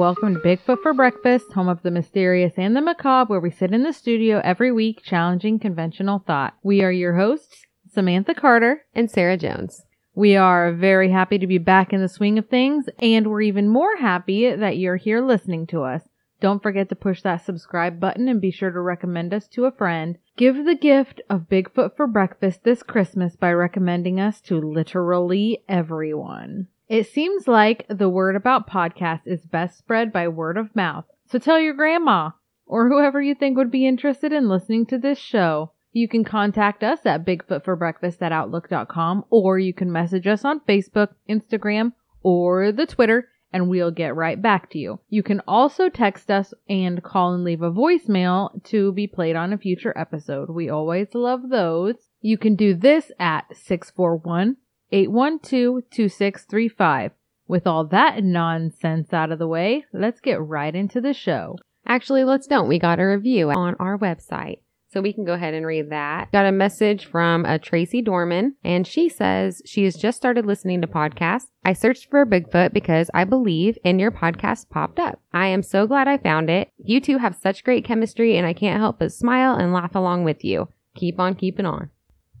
[0.00, 3.74] welcome to Bigfoot for Breakfast, home of the mysterious and the macabre, where we sit
[3.74, 6.54] in the studio every week challenging conventional thought.
[6.62, 8.86] We are your hosts, Samantha Carter.
[8.94, 9.84] and Sarah Jones.
[10.14, 13.68] We are very happy to be back in the swing of things, and we're even
[13.68, 16.08] more happy that you're here listening to us.
[16.40, 19.70] Don't forget to push that subscribe button and be sure to recommend us to a
[19.70, 20.16] friend.
[20.38, 26.68] Give the gift of Bigfoot for breakfast this Christmas by recommending us to literally everyone.
[26.90, 31.04] It seems like the word about podcasts is best spread by word of mouth.
[31.24, 32.30] So tell your grandma
[32.66, 35.70] or whoever you think would be interested in listening to this show.
[35.92, 41.10] You can contact us at bigfootforbreakfast at outlook.com or you can message us on Facebook,
[41.28, 41.92] Instagram,
[42.24, 44.98] or the Twitter and we'll get right back to you.
[45.08, 49.52] You can also text us and call and leave a voicemail to be played on
[49.52, 50.50] a future episode.
[50.50, 51.94] We always love those.
[52.20, 54.56] You can do this at 641
[54.92, 57.12] 812 2635.
[57.46, 61.56] With all that nonsense out of the way, let's get right into the show.
[61.86, 62.68] Actually, let's don't.
[62.68, 64.58] We got a review on our website.
[64.92, 66.32] So we can go ahead and read that.
[66.32, 70.80] Got a message from a Tracy Dorman, and she says she has just started listening
[70.80, 71.46] to podcasts.
[71.64, 75.20] I searched for Bigfoot because I believe and your podcast popped up.
[75.32, 76.70] I am so glad I found it.
[76.76, 80.24] You two have such great chemistry, and I can't help but smile and laugh along
[80.24, 80.68] with you.
[80.96, 81.90] Keep on keeping on.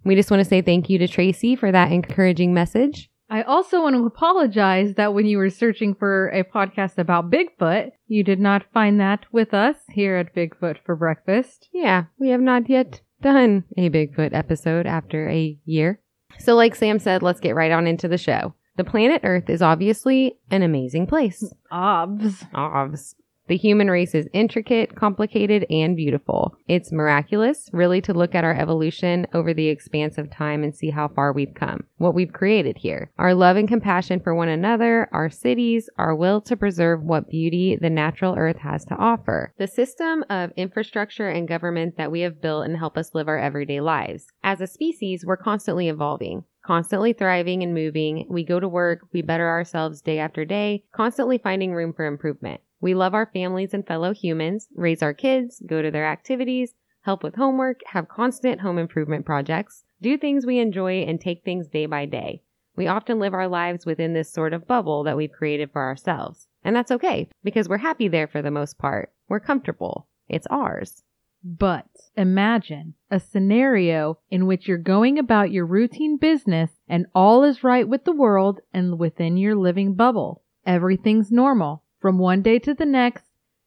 [0.04, 3.10] We just want to say thank you to Tracy for that encouraging message.
[3.28, 7.92] I also want to apologize that when you were searching for a podcast about Bigfoot,
[8.08, 11.68] you did not find that with us here at Bigfoot for Breakfast.
[11.72, 16.00] Yeah, we have not yet done a Bigfoot episode after a year.
[16.38, 18.54] So, like Sam said, let's get right on into the show.
[18.76, 21.52] The planet Earth is obviously an amazing place.
[21.70, 22.44] Obs.
[22.54, 23.14] Obs.
[23.50, 26.54] The human race is intricate, complicated, and beautiful.
[26.68, 30.90] It's miraculous, really, to look at our evolution over the expanse of time and see
[30.90, 33.10] how far we've come, what we've created here.
[33.18, 37.74] Our love and compassion for one another, our cities, our will to preserve what beauty
[37.74, 39.52] the natural earth has to offer.
[39.58, 43.40] The system of infrastructure and government that we have built and help us live our
[43.40, 44.26] everyday lives.
[44.44, 48.26] As a species, we're constantly evolving constantly thriving and moving.
[48.28, 52.60] We go to work, we better ourselves day after day, constantly finding room for improvement.
[52.80, 57.22] We love our families and fellow humans, raise our kids, go to their activities, help
[57.22, 61.86] with homework, have constant home improvement projects, do things we enjoy, and take things day
[61.86, 62.42] by day.
[62.76, 66.46] We often live our lives within this sort of bubble that we've created for ourselves.
[66.64, 69.12] And that's okay, because we're happy there for the most part.
[69.28, 70.08] We're comfortable.
[70.28, 71.02] It's ours.
[71.42, 77.64] But imagine a scenario in which you're going about your routine business and all is
[77.64, 80.42] right with the world and within your living bubble.
[80.66, 81.82] Everything's normal.
[82.00, 83.24] From one day to the next,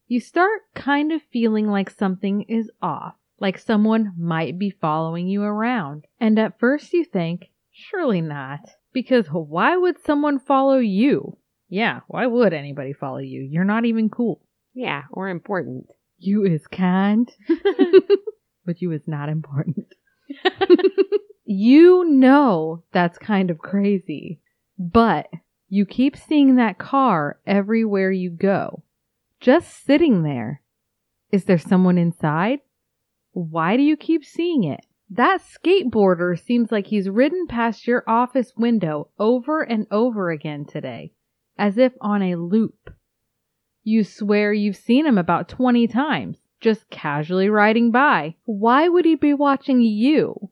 [0.08, 5.42] you start kind of feeling like something is off, like someone might be following you
[5.42, 6.06] around.
[6.20, 8.60] And at first you think, surely not.
[8.92, 11.38] Because why would someone follow you?
[11.68, 13.42] Yeah, why would anybody follow you?
[13.42, 14.42] You're not even cool.
[14.74, 15.86] Yeah, or important.
[16.18, 17.30] You is kind,
[18.66, 19.86] but you is not important.
[21.44, 24.40] you know that's kind of crazy,
[24.78, 25.28] but
[25.74, 28.84] you keep seeing that car everywhere you go.
[29.40, 30.62] Just sitting there.
[31.32, 32.60] Is there someone inside?
[33.32, 34.86] Why do you keep seeing it?
[35.10, 41.10] That skateboarder seems like he's ridden past your office window over and over again today,
[41.58, 42.94] as if on a loop.
[43.82, 48.36] You swear you've seen him about 20 times, just casually riding by.
[48.44, 50.50] Why would he be watching you?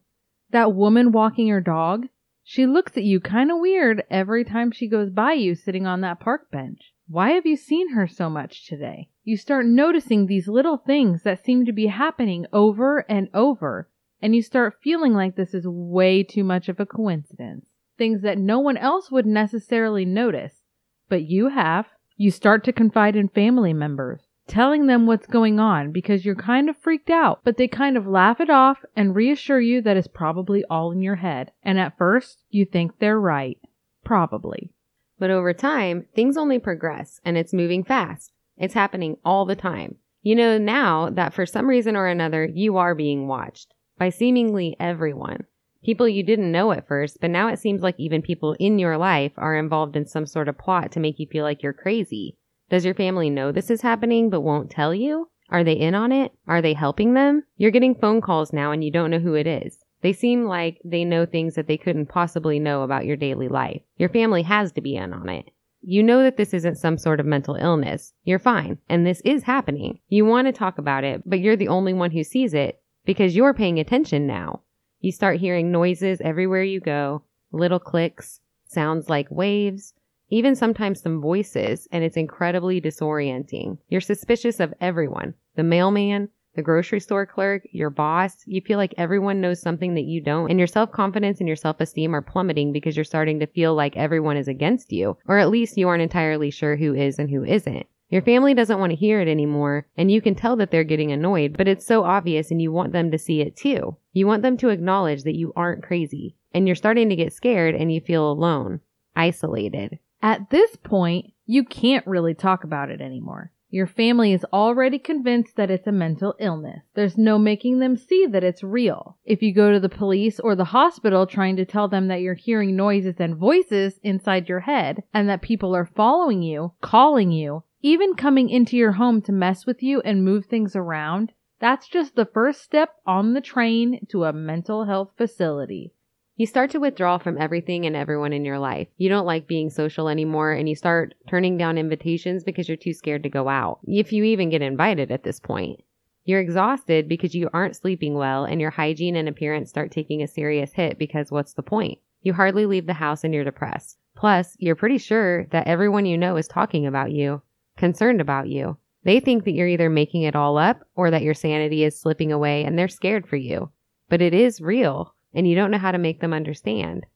[0.51, 2.09] That woman walking her dog?
[2.45, 6.21] She looks at you kinda weird every time she goes by you sitting on that
[6.21, 6.93] park bench.
[7.09, 9.09] Why have you seen her so much today?
[9.23, 13.89] You start noticing these little things that seem to be happening over and over,
[14.21, 17.67] and you start feeling like this is way too much of a coincidence.
[17.97, 20.65] Things that no one else would necessarily notice,
[21.09, 21.87] but you have.
[22.17, 26.69] You start to confide in family members, telling them what's going on because you're kind
[26.69, 30.09] of freaked out, but they kind of laugh it off and reassure you that it's
[30.09, 31.53] probably all in your head.
[31.63, 33.59] And at first, you think they're right.
[34.05, 34.71] Probably.
[35.19, 38.33] But over time, things only progress and it's moving fast.
[38.57, 39.97] It's happening all the time.
[40.23, 44.77] You know now that for some reason or another, you are being watched by seemingly
[44.79, 45.45] everyone.
[45.85, 48.97] People you didn't know at first, but now it seems like even people in your
[48.97, 52.37] life are involved in some sort of plot to make you feel like you're crazy.
[52.73, 55.29] Does your family know this is happening but won't tell you?
[55.51, 56.33] Are they in on it?
[56.49, 57.43] Are they helping them?
[57.59, 59.85] You're getting phone calls now and you don't know who it is.
[60.01, 63.83] They seem like they know things that they couldn't possibly know about your daily life.
[63.99, 65.51] Your family has to be in on it.
[65.83, 68.15] You know that this isn't some sort of mental illness.
[68.25, 68.79] You're fine.
[68.89, 69.99] And this is happening.
[70.09, 73.37] You want to talk about it, but you're the only one who sees it because
[73.37, 74.63] you're paying attention now.
[74.99, 77.23] You start hearing noises everywhere you go,
[77.53, 79.93] little clicks, sounds like waves,
[80.33, 83.77] even sometimes some voices, and it's incredibly disorienting.
[83.91, 88.39] You're suspicious of everyone the mailman, the grocery store clerk, your boss.
[88.47, 91.57] You feel like everyone knows something that you don't, and your self confidence and your
[91.57, 95.39] self esteem are plummeting because you're starting to feel like everyone is against you, or
[95.39, 97.87] at least you aren't entirely sure who is and who isn't.
[98.09, 101.13] Your family doesn't want to hear it anymore, and you can tell that they're getting
[101.13, 103.99] annoyed, but it's so obvious and you want them to see it too.
[104.15, 107.75] You want them to acknowledge that you aren't crazy, and you're starting to get scared
[107.75, 108.81] and you feel alone,
[109.15, 109.99] isolated.
[110.23, 113.51] At this point, you can't really talk about it anymore.
[113.71, 116.83] Your family is already convinced that it's a mental illness.
[116.95, 119.17] There's no making them see that it's real.
[119.25, 122.35] If you go to the police or the hospital trying to tell them that you're
[122.35, 127.65] hearing noises and voices inside your head and that people are following you, calling you,
[127.81, 132.15] even coming into your home to mess with you and move things around, that's just
[132.15, 135.95] the first step on the train to a mental health facility.
[136.43, 138.89] You start to withdraw from everything and everyone in your life.
[138.97, 142.95] You don't like being social anymore and you start turning down invitations because you're too
[142.95, 143.79] scared to go out.
[143.87, 145.85] If you even get invited at this point.
[146.25, 150.27] You're exhausted because you aren't sleeping well and your hygiene and appearance start taking a
[150.27, 152.01] serious hit because what's the point?
[152.23, 153.99] You hardly leave the house and you're depressed.
[154.17, 157.41] Plus, you're pretty sure that everyone you know is talking about you,
[157.77, 158.77] concerned about you.
[159.05, 162.33] They think that you're either making it all up or that your sanity is slipping
[162.33, 163.71] away and they're scared for you.
[164.09, 167.07] But it is real and you don't know how to make them understand.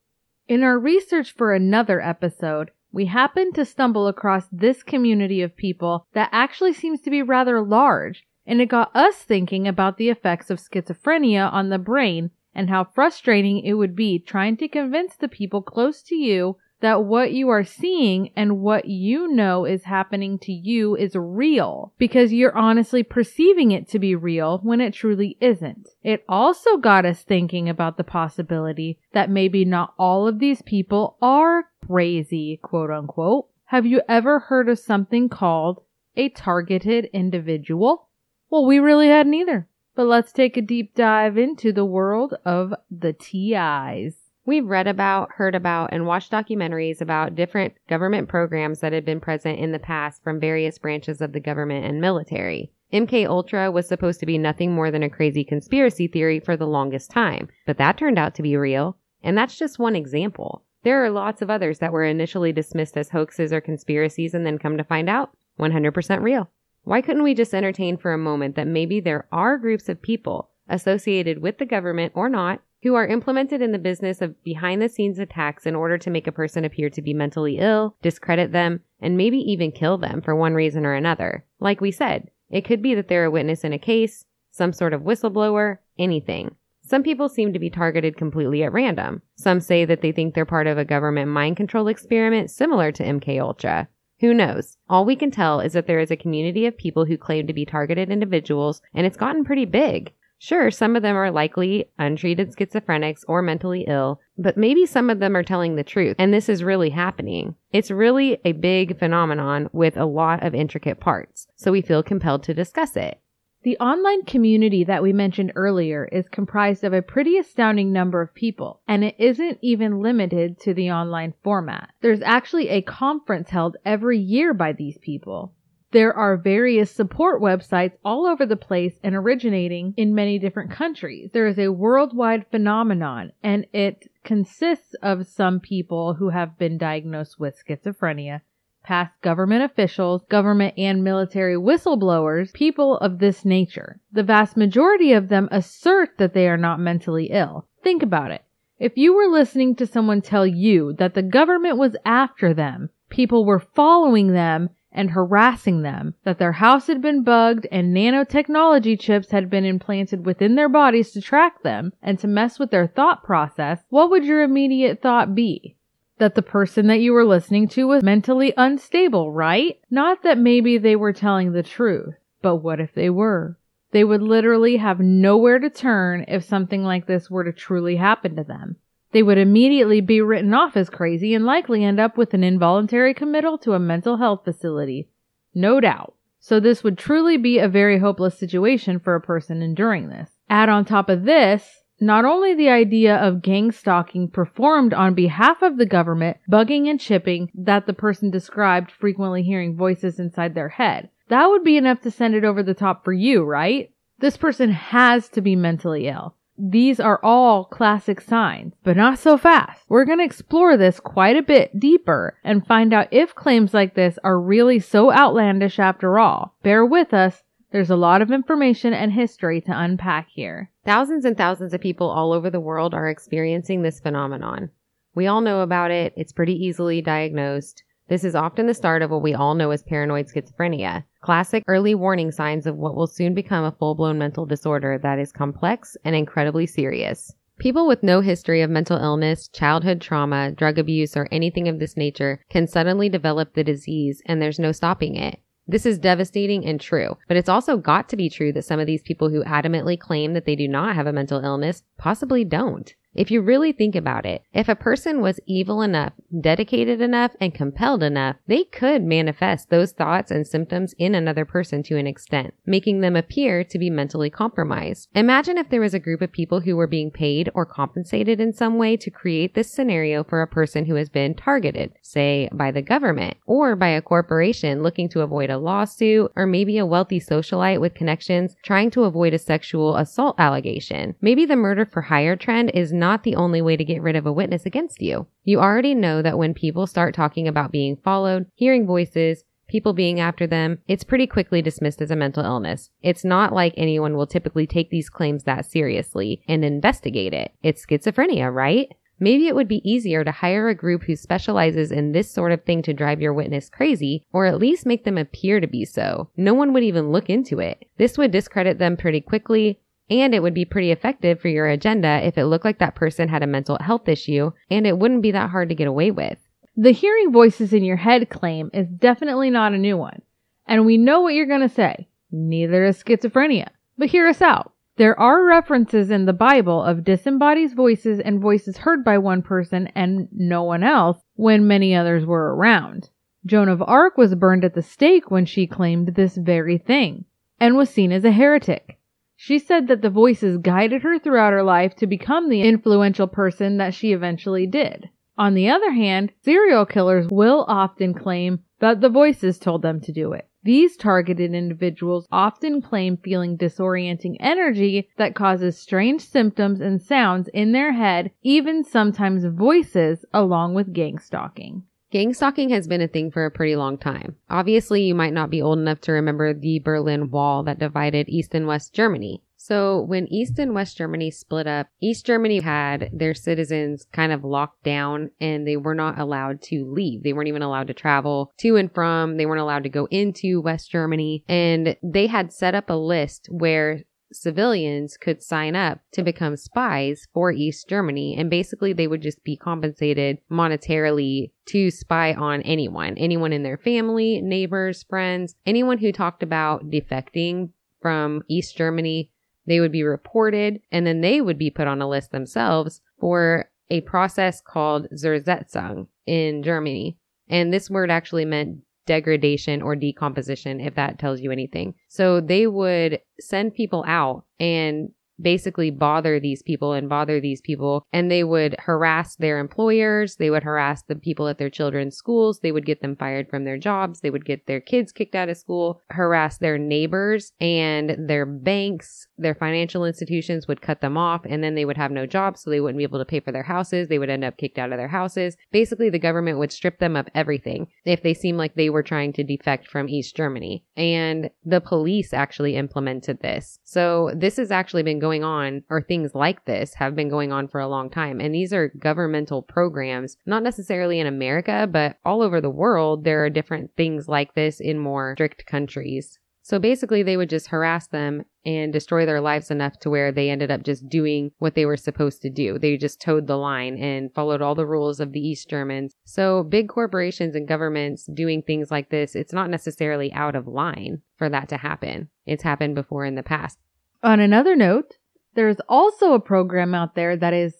[0.48, 6.06] In our research for another episode, we happened to stumble across this community of people
[6.14, 10.50] that actually seems to be rather large, and it got us thinking about the effects
[10.50, 15.28] of schizophrenia on the brain and how frustrating it would be trying to convince the
[15.28, 20.38] people close to you that what you are seeing and what you know is happening
[20.40, 25.36] to you is real because you're honestly perceiving it to be real when it truly
[25.40, 25.88] isn't.
[26.02, 31.16] It also got us thinking about the possibility that maybe not all of these people
[31.22, 33.48] are crazy, quote unquote.
[33.66, 35.82] Have you ever heard of something called
[36.16, 38.08] a targeted individual?
[38.50, 39.68] Well, we really hadn't either.
[39.94, 44.25] But let's take a deep dive into the world of the TIs.
[44.46, 49.18] We've read about, heard about, and watched documentaries about different government programs that had been
[49.18, 52.70] present in the past from various branches of the government and military.
[52.92, 56.68] MK Ultra was supposed to be nothing more than a crazy conspiracy theory for the
[56.68, 60.62] longest time, but that turned out to be real, and that's just one example.
[60.84, 64.58] There are lots of others that were initially dismissed as hoaxes or conspiracies and then
[64.58, 66.48] come to find out 100% real.
[66.84, 70.50] Why couldn't we just entertain for a moment that maybe there are groups of people
[70.68, 74.88] associated with the government or not who are implemented in the business of behind the
[74.88, 78.80] scenes attacks in order to make a person appear to be mentally ill, discredit them,
[79.00, 81.44] and maybe even kill them for one reason or another.
[81.58, 84.92] Like we said, it could be that they're a witness in a case, some sort
[84.92, 86.54] of whistleblower, anything.
[86.82, 89.22] Some people seem to be targeted completely at random.
[89.34, 93.02] Some say that they think they're part of a government mind control experiment similar to
[93.02, 93.88] MK Ultra.
[94.20, 94.78] Who knows?
[94.88, 97.52] All we can tell is that there is a community of people who claim to
[97.52, 100.12] be targeted individuals, and it's gotten pretty big.
[100.38, 105.18] Sure, some of them are likely untreated schizophrenics or mentally ill, but maybe some of
[105.18, 107.54] them are telling the truth, and this is really happening.
[107.72, 112.42] It's really a big phenomenon with a lot of intricate parts, so we feel compelled
[112.44, 113.18] to discuss it.
[113.62, 118.32] The online community that we mentioned earlier is comprised of a pretty astounding number of
[118.32, 121.90] people, and it isn't even limited to the online format.
[122.00, 125.52] There's actually a conference held every year by these people.
[125.96, 131.30] There are various support websites all over the place and originating in many different countries.
[131.32, 137.40] There is a worldwide phenomenon and it consists of some people who have been diagnosed
[137.40, 138.42] with schizophrenia,
[138.82, 143.98] past government officials, government and military whistleblowers, people of this nature.
[144.12, 147.68] The vast majority of them assert that they are not mentally ill.
[147.82, 148.44] Think about it.
[148.78, 153.46] If you were listening to someone tell you that the government was after them, people
[153.46, 159.30] were following them, and harassing them, that their house had been bugged and nanotechnology chips
[159.30, 163.22] had been implanted within their bodies to track them and to mess with their thought
[163.22, 165.76] process, what would your immediate thought be?
[166.18, 169.78] That the person that you were listening to was mentally unstable, right?
[169.90, 173.58] Not that maybe they were telling the truth, but what if they were?
[173.92, 178.36] They would literally have nowhere to turn if something like this were to truly happen
[178.36, 178.76] to them.
[179.16, 183.14] They would immediately be written off as crazy and likely end up with an involuntary
[183.14, 185.08] committal to a mental health facility.
[185.54, 186.12] No doubt.
[186.38, 190.32] So this would truly be a very hopeless situation for a person enduring this.
[190.50, 195.62] Add on top of this not only the idea of gang stalking performed on behalf
[195.62, 200.68] of the government, bugging and chipping that the person described frequently hearing voices inside their
[200.68, 201.08] head.
[201.28, 203.90] That would be enough to send it over the top for you, right?
[204.18, 206.36] This person has to be mentally ill.
[206.58, 209.84] These are all classic signs, but not so fast.
[209.88, 213.94] We're going to explore this quite a bit deeper and find out if claims like
[213.94, 216.54] this are really so outlandish after all.
[216.62, 217.42] Bear with us.
[217.72, 220.70] There's a lot of information and history to unpack here.
[220.84, 224.70] Thousands and thousands of people all over the world are experiencing this phenomenon.
[225.14, 226.14] We all know about it.
[226.16, 227.82] It's pretty easily diagnosed.
[228.08, 231.92] This is often the start of what we all know as paranoid schizophrenia, classic early
[231.92, 235.96] warning signs of what will soon become a full blown mental disorder that is complex
[236.04, 237.34] and incredibly serious.
[237.58, 241.96] People with no history of mental illness, childhood trauma, drug abuse, or anything of this
[241.96, 245.40] nature can suddenly develop the disease and there's no stopping it.
[245.66, 248.86] This is devastating and true, but it's also got to be true that some of
[248.86, 252.94] these people who adamantly claim that they do not have a mental illness possibly don't.
[253.16, 257.54] If you really think about it, if a person was evil enough, dedicated enough, and
[257.54, 262.52] compelled enough, they could manifest those thoughts and symptoms in another person to an extent,
[262.66, 265.08] making them appear to be mentally compromised.
[265.14, 268.52] Imagine if there was a group of people who were being paid or compensated in
[268.52, 272.70] some way to create this scenario for a person who has been targeted, say by
[272.70, 277.18] the government, or by a corporation looking to avoid a lawsuit, or maybe a wealthy
[277.18, 281.14] socialite with connections trying to avoid a sexual assault allegation.
[281.22, 284.16] Maybe the murder for hire trend is not not the only way to get rid
[284.16, 285.28] of a witness against you.
[285.44, 290.18] You already know that when people start talking about being followed, hearing voices, people being
[290.18, 292.90] after them, it's pretty quickly dismissed as a mental illness.
[293.02, 297.52] It's not like anyone will typically take these claims that seriously and investigate it.
[297.62, 298.88] It's schizophrenia, right?
[299.20, 302.64] Maybe it would be easier to hire a group who specializes in this sort of
[302.64, 306.28] thing to drive your witness crazy, or at least make them appear to be so.
[306.36, 307.86] No one would even look into it.
[307.96, 312.24] This would discredit them pretty quickly, and it would be pretty effective for your agenda
[312.24, 315.32] if it looked like that person had a mental health issue and it wouldn't be
[315.32, 316.38] that hard to get away with.
[316.76, 320.22] The hearing voices in your head claim is definitely not a new one.
[320.66, 322.08] And we know what you're going to say.
[322.30, 323.68] Neither is schizophrenia.
[323.96, 324.72] But hear us out.
[324.96, 329.88] There are references in the Bible of disembodied voices and voices heard by one person
[329.94, 333.10] and no one else when many others were around.
[333.44, 337.26] Joan of Arc was burned at the stake when she claimed this very thing
[337.60, 338.98] and was seen as a heretic.
[339.38, 343.76] She said that the voices guided her throughout her life to become the influential person
[343.76, 345.10] that she eventually did.
[345.36, 350.12] On the other hand, serial killers will often claim that the voices told them to
[350.12, 350.48] do it.
[350.62, 357.72] These targeted individuals often claim feeling disorienting energy that causes strange symptoms and sounds in
[357.72, 361.82] their head, even sometimes voices, along with gang stalking.
[362.12, 364.36] Gang stalking has been a thing for a pretty long time.
[364.48, 368.54] Obviously, you might not be old enough to remember the Berlin Wall that divided East
[368.54, 369.42] and West Germany.
[369.56, 374.44] So when East and West Germany split up, East Germany had their citizens kind of
[374.44, 377.24] locked down and they were not allowed to leave.
[377.24, 379.36] They weren't even allowed to travel to and from.
[379.36, 381.42] They weren't allowed to go into West Germany.
[381.48, 384.02] And they had set up a list where
[384.36, 388.36] civilians could sign up to become spies for East Germany.
[388.38, 393.78] And basically, they would just be compensated monetarily to spy on anyone, anyone in their
[393.78, 399.30] family, neighbors, friends, anyone who talked about defecting from East Germany.
[399.66, 403.68] They would be reported and then they would be put on a list themselves for
[403.90, 407.18] a process called Zersetzung in Germany.
[407.48, 411.94] And this word actually meant degradation or decomposition, if that tells you anything.
[412.08, 415.10] So they would send people out and
[415.40, 418.06] basically bother these people and bother these people.
[418.12, 420.36] And they would harass their employers.
[420.36, 422.60] They would harass the people at their children's schools.
[422.60, 424.20] They would get them fired from their jobs.
[424.20, 429.26] They would get their kids kicked out of school harass their neighbors and their banks
[429.38, 431.42] their financial institutions would cut them off.
[431.44, 433.52] And then they would have no jobs so they wouldn't be able to pay for
[433.52, 434.08] their houses.
[434.08, 435.56] They would end up kicked out of their houses.
[435.72, 439.32] Basically the government would strip them of everything if they seemed like they were trying
[439.34, 440.84] to defect from east germany.
[440.96, 443.78] And the police actually implemented this.
[443.84, 447.68] So this has actually been going on, or things like this have been going on
[447.68, 448.40] for a long time.
[448.40, 453.24] And these are governmental programs, not necessarily in America, but all over the world.
[453.24, 456.38] There are different things like this in more strict countries.
[456.66, 460.50] So basically, they would just harass them and destroy their lives enough to where they
[460.50, 462.76] ended up just doing what they were supposed to do.
[462.76, 466.12] They just toed the line and followed all the rules of the East Germans.
[466.24, 471.22] So big corporations and governments doing things like this, it's not necessarily out of line
[471.36, 472.30] for that to happen.
[472.46, 473.78] It's happened before in the past.
[474.22, 475.16] On another note,
[475.54, 477.74] there is also a program out there that is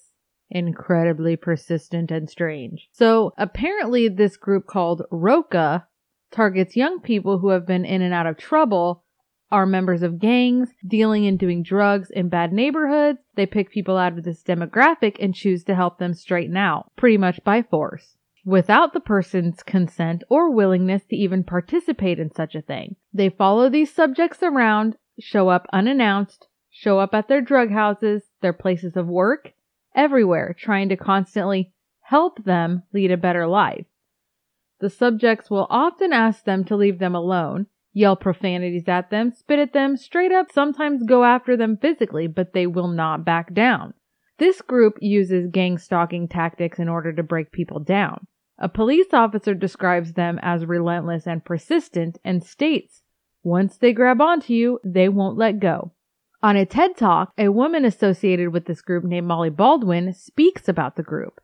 [0.51, 2.89] incredibly persistent and strange.
[2.93, 5.87] So apparently this group called Roca
[6.31, 9.03] targets young people who have been in and out of trouble
[9.51, 13.21] are members of gangs, dealing and doing drugs in bad neighborhoods.
[13.37, 17.17] They pick people out of this demographic and choose to help them straighten out, pretty
[17.17, 22.63] much by force, without the person's consent or willingness to even participate in such a
[22.63, 22.97] thing.
[23.13, 28.53] They follow these subjects around, show up unannounced, show up at their drug houses, their
[28.53, 29.53] places of work,
[29.95, 33.87] everywhere, trying to constantly help them lead a better life.
[34.81, 39.59] The subjects will often ask them to leave them alone, yell profanities at them, spit
[39.59, 43.95] at them, straight up sometimes go after them physically, but they will not back down.
[44.39, 48.27] This group uses gang stalking tactics in order to break people down.
[48.59, 53.03] A police officer describes them as relentless and persistent and states,
[53.47, 55.93] once they grab onto you, they won't let go.
[56.43, 60.97] On a TED Talk, a woman associated with this group named Molly Baldwin speaks about
[60.97, 61.41] the group.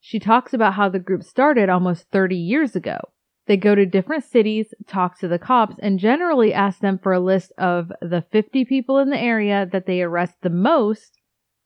[0.00, 2.98] She talks about how the group started almost 30 years ago.
[3.46, 7.20] They go to different cities, talk to the cops, and generally ask them for a
[7.20, 11.20] list of the 50 people in the area that they arrest the most,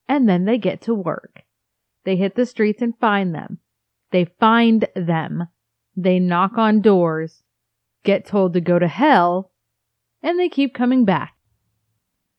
[0.06, 1.44] and then they get to work.
[2.04, 3.60] They hit the streets and find them.
[4.10, 5.48] They find them.
[5.96, 7.42] They knock on doors,
[8.04, 9.50] get told to go to hell,
[10.22, 11.34] and they keep coming back.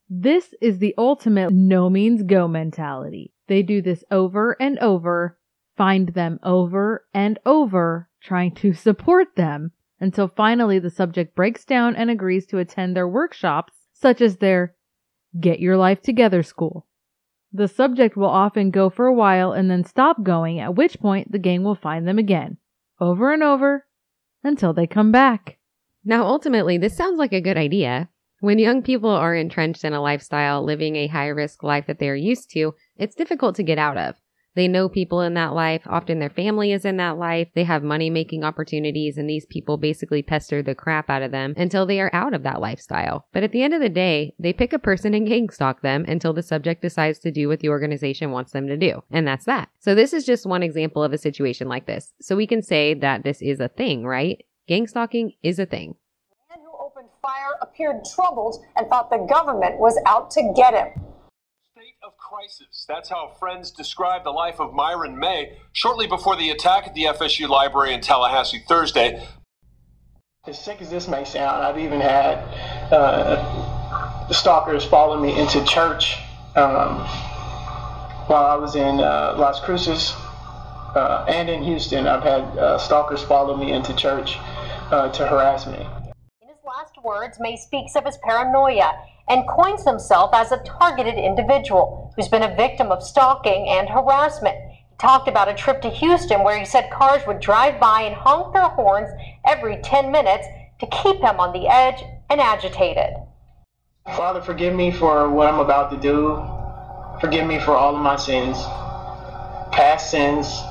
[0.09, 3.31] This is the ultimate no means go mentality.
[3.48, 5.38] They do this over and over,
[5.77, 11.95] find them over and over, trying to support them until finally the subject breaks down
[11.95, 14.75] and agrees to attend their workshops, such as their
[15.39, 16.88] Get Your Life Together school.
[17.53, 21.31] The subject will often go for a while and then stop going, at which point
[21.31, 22.57] the gang will find them again,
[23.00, 23.86] over and over,
[24.43, 25.59] until they come back.
[26.10, 28.10] Now, ultimately, this sounds like a good idea.
[28.39, 32.10] When young people are entrenched in a lifestyle living a high risk life that they
[32.10, 34.16] are used to, it's difficult to get out of.
[34.56, 35.84] They know people in that life.
[35.86, 37.50] Often their family is in that life.
[37.54, 41.54] They have money making opportunities and these people basically pester the crap out of them
[41.56, 43.28] until they are out of that lifestyle.
[43.32, 46.06] But at the end of the day, they pick a person and gang stalk them
[46.08, 49.04] until the subject decides to do what the organization wants them to do.
[49.12, 49.69] And that's that.
[49.78, 52.13] So this is just one example of a situation like this.
[52.19, 54.43] So we can say that this is a thing, right?
[54.69, 55.95] Gang stalking is a thing.
[56.29, 60.75] The man who opened fire appeared troubled and thought the government was out to get
[60.75, 60.89] him
[61.73, 62.86] State of crisis.
[62.88, 67.05] That's how friends described the life of Myron May shortly before the attack at the
[67.05, 69.25] FSU library in Tallahassee Thursday.
[70.45, 72.36] As sick as this may sound, I've even had
[72.93, 76.15] uh, stalkers follow me into church
[76.55, 76.99] um,
[78.27, 80.13] while I was in uh, Las Cruces
[80.95, 82.08] uh, and in Houston.
[82.08, 84.38] I've had uh, stalkers follow me into church
[84.91, 85.78] uh, to harass me.
[86.41, 88.93] In his last words, May speaks of his paranoia
[89.28, 94.58] and coins himself as a targeted individual who's been a victim of stalking and harassment.
[94.71, 98.15] He talked about a trip to Houston where he said cars would drive by and
[98.15, 99.10] honk their horns
[99.45, 100.47] every 10 minutes
[100.80, 103.13] to keep him on the edge and agitated.
[104.08, 106.43] Father, forgive me for what I'm about to do.
[107.21, 108.58] Forgive me for all of my sins,
[109.71, 110.62] past sins,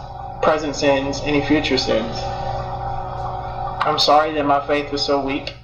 [0.43, 2.17] present sins, any future sins.
[3.81, 5.55] I'm sorry that my faith was so weak.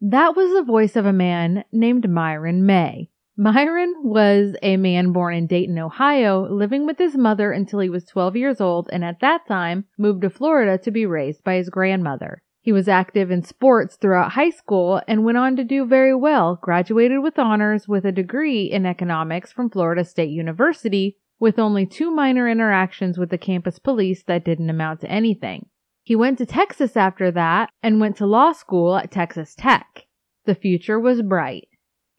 [0.00, 3.10] That was the voice of a man named Myron May.
[3.36, 8.04] Myron was a man born in Dayton, Ohio, living with his mother until he was
[8.04, 11.68] 12 years old and at that time moved to Florida to be raised by his
[11.68, 12.42] grandmother.
[12.62, 16.58] He was active in sports throughout high school and went on to do very well,
[16.60, 22.10] graduated with honors with a degree in economics from Florida State University, with only two
[22.10, 25.66] minor interactions with the campus police that didn't amount to anything.
[26.06, 30.06] He went to Texas after that and went to law school at Texas Tech.
[30.44, 31.66] The future was bright.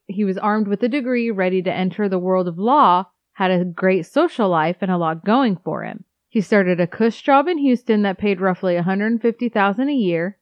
[0.08, 3.64] He was armed with a degree, ready to enter the world of law, had a
[3.64, 6.04] great social life and a lot going for him.
[6.28, 10.38] He started a cush job in Houston that paid roughly 150,000 a year,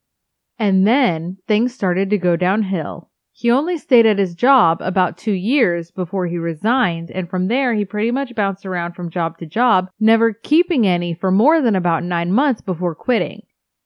[0.57, 3.11] and then things started to go downhill.
[3.37, 7.73] He only stayed at his job about two years before he resigned, and from there
[7.73, 11.75] he pretty much bounced around from job to job, never keeping any for more than
[11.75, 13.41] about nine months before quitting.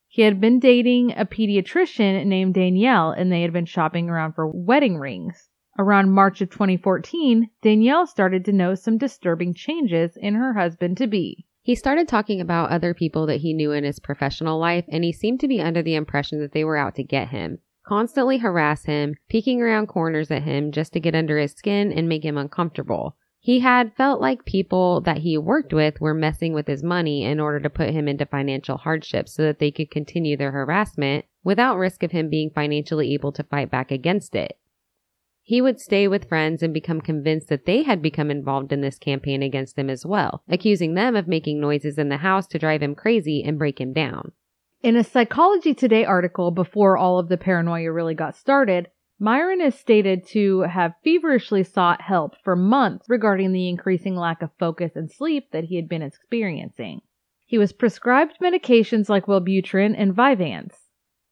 [0.07, 4.47] He had been dating a pediatrician named Danielle, and they had been shopping around for
[4.47, 5.49] wedding rings.
[5.79, 11.07] Around March of 2014, Danielle started to notice some disturbing changes in her husband to
[11.07, 11.47] be.
[11.63, 15.11] He started talking about other people that he knew in his professional life, and he
[15.11, 18.85] seemed to be under the impression that they were out to get him constantly harass
[18.85, 22.37] him, peeking around corners at him just to get under his skin and make him
[22.37, 23.17] uncomfortable.
[23.39, 27.39] He had felt like people that he worked with were messing with his money in
[27.39, 31.77] order to put him into financial hardship so that they could continue their harassment without
[31.77, 34.59] risk of him being financially able to fight back against it.
[35.41, 38.99] He would stay with friends and become convinced that they had become involved in this
[38.99, 42.83] campaign against him as well, accusing them of making noises in the house to drive
[42.83, 44.33] him crazy and break him down.
[44.81, 48.87] In a Psychology Today article before all of the paranoia really got started,
[49.19, 54.51] Myron is stated to have feverishly sought help for months regarding the increasing lack of
[54.57, 57.01] focus and sleep that he had been experiencing.
[57.45, 60.87] He was prescribed medications like Wellbutrin and Vyvanse.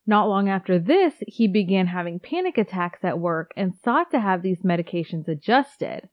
[0.06, 4.42] Not long after this, he began having panic attacks at work and sought to have
[4.42, 6.10] these medications adjusted.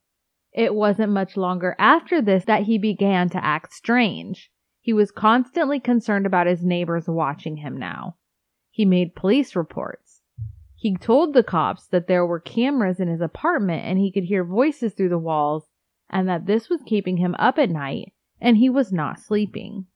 [0.53, 4.53] It wasn't much longer after this that he began to act strange.
[4.85, 8.17] He was constantly concerned about his neighbors watching him now.
[8.71, 10.21] He made police reports.
[10.77, 14.45] He told the cops that there were cameras in his apartment and he could hear
[14.45, 15.71] voices through the walls
[16.11, 19.87] and that this was keeping him up at night and he was not sleeping.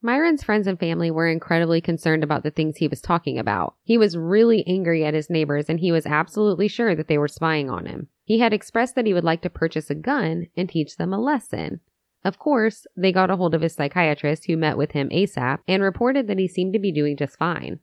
[0.00, 3.74] Myron's friends and family were incredibly concerned about the things he was talking about.
[3.82, 7.28] He was really angry at his neighbors and he was absolutely sure that they were
[7.28, 8.08] spying on him.
[8.24, 11.20] He had expressed that he would like to purchase a gun and teach them a
[11.20, 11.80] lesson.
[12.24, 15.82] Of course, they got a hold of his psychiatrist who met with him ASAP and
[15.82, 17.80] reported that he seemed to be doing just fine.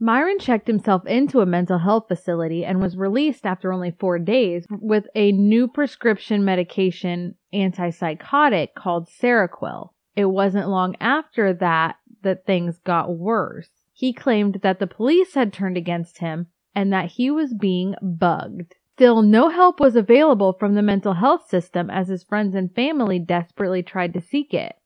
[0.00, 4.66] Myron checked himself into a mental health facility and was released after only four days
[4.68, 9.90] with a new prescription medication antipsychotic called Seroquel.
[10.16, 13.68] It wasn't long after that that things got worse.
[13.92, 18.74] He claimed that the police had turned against him and that he was being bugged.
[18.94, 23.18] Still, no help was available from the mental health system as his friends and family
[23.18, 24.76] desperately tried to seek it.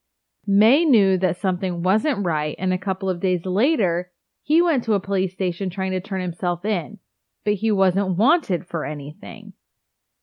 [0.46, 4.12] May knew that something wasn't right, and a couple of days later,
[4.44, 7.00] he went to a police station trying to turn himself in,
[7.44, 9.54] but he wasn't wanted for anything.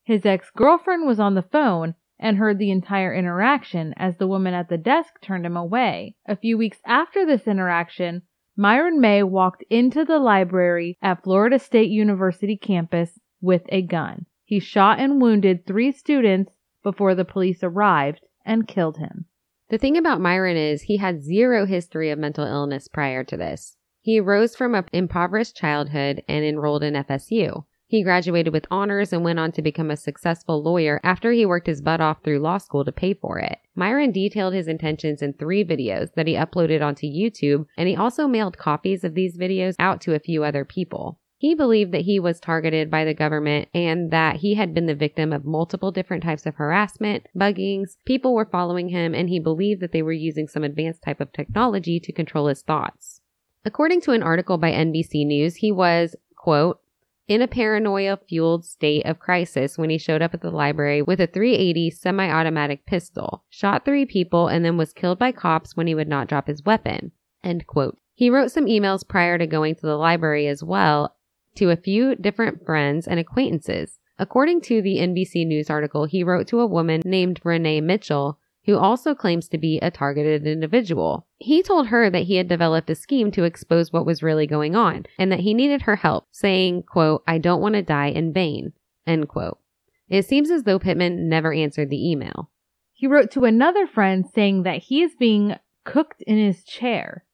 [0.06, 4.54] His ex girlfriend was on the phone and heard the entire interaction as the woman
[4.54, 6.16] at the desk turned him away.
[6.26, 8.22] A few weeks after this interaction,
[8.56, 14.26] Myron May walked into the library at Florida State University campus with a gun.
[14.46, 19.26] He shot and wounded three students before the police arrived and killed him.
[19.70, 23.78] The thing about Myron is he had zero history of mental illness prior to this.
[24.02, 27.66] He rose from an impoverished childhood and enrolled in FSU.
[27.88, 31.68] He graduated with honors and went on to become a successful lawyer after he worked
[31.68, 33.60] his butt off through law school to pay for it.
[33.76, 38.28] Myron detailed his intentions in three videos that he uploaded onto YouTube, and he also
[38.28, 41.20] mailed copies of these videos out to a few other people.
[41.44, 44.96] He believed that he was targeted by the government and that he had been the
[44.96, 49.82] victim of multiple different types of harassment, buggings, people were following him, and he believed
[49.82, 53.20] that they were using some advanced type of technology to control his thoughts.
[53.66, 56.80] According to an article by NBC News, he was, quote,
[57.28, 61.20] in a paranoia fueled state of crisis when he showed up at the library with
[61.20, 65.88] a 380 semi automatic pistol, shot three people, and then was killed by cops when
[65.88, 67.12] he would not drop his weapon.
[67.44, 67.98] End quote.
[68.14, 71.18] He wrote some emails prior to going to the library as well
[71.56, 74.00] to a few different friends and acquaintances.
[74.20, 78.78] According to the NBC News article, he wrote to a woman named Renee Mitchell who
[78.78, 81.28] also claims to be a targeted individual.
[81.38, 84.76] He told her that he had developed a scheme to expose what was really going
[84.76, 88.32] on and that he needed her help, saying, quote, I don't want to die in
[88.32, 88.74] vain,
[89.06, 89.60] end quote.
[90.08, 92.52] It seems as though Pittman never answered the email.
[92.94, 97.26] He wrote to another friend saying that he is being cooked in his chair.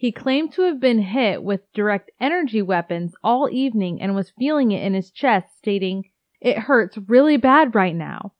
[0.00, 4.70] He claimed to have been hit with direct energy weapons all evening and was feeling
[4.70, 6.04] it in his chest, stating,
[6.40, 8.34] It hurts really bad right now.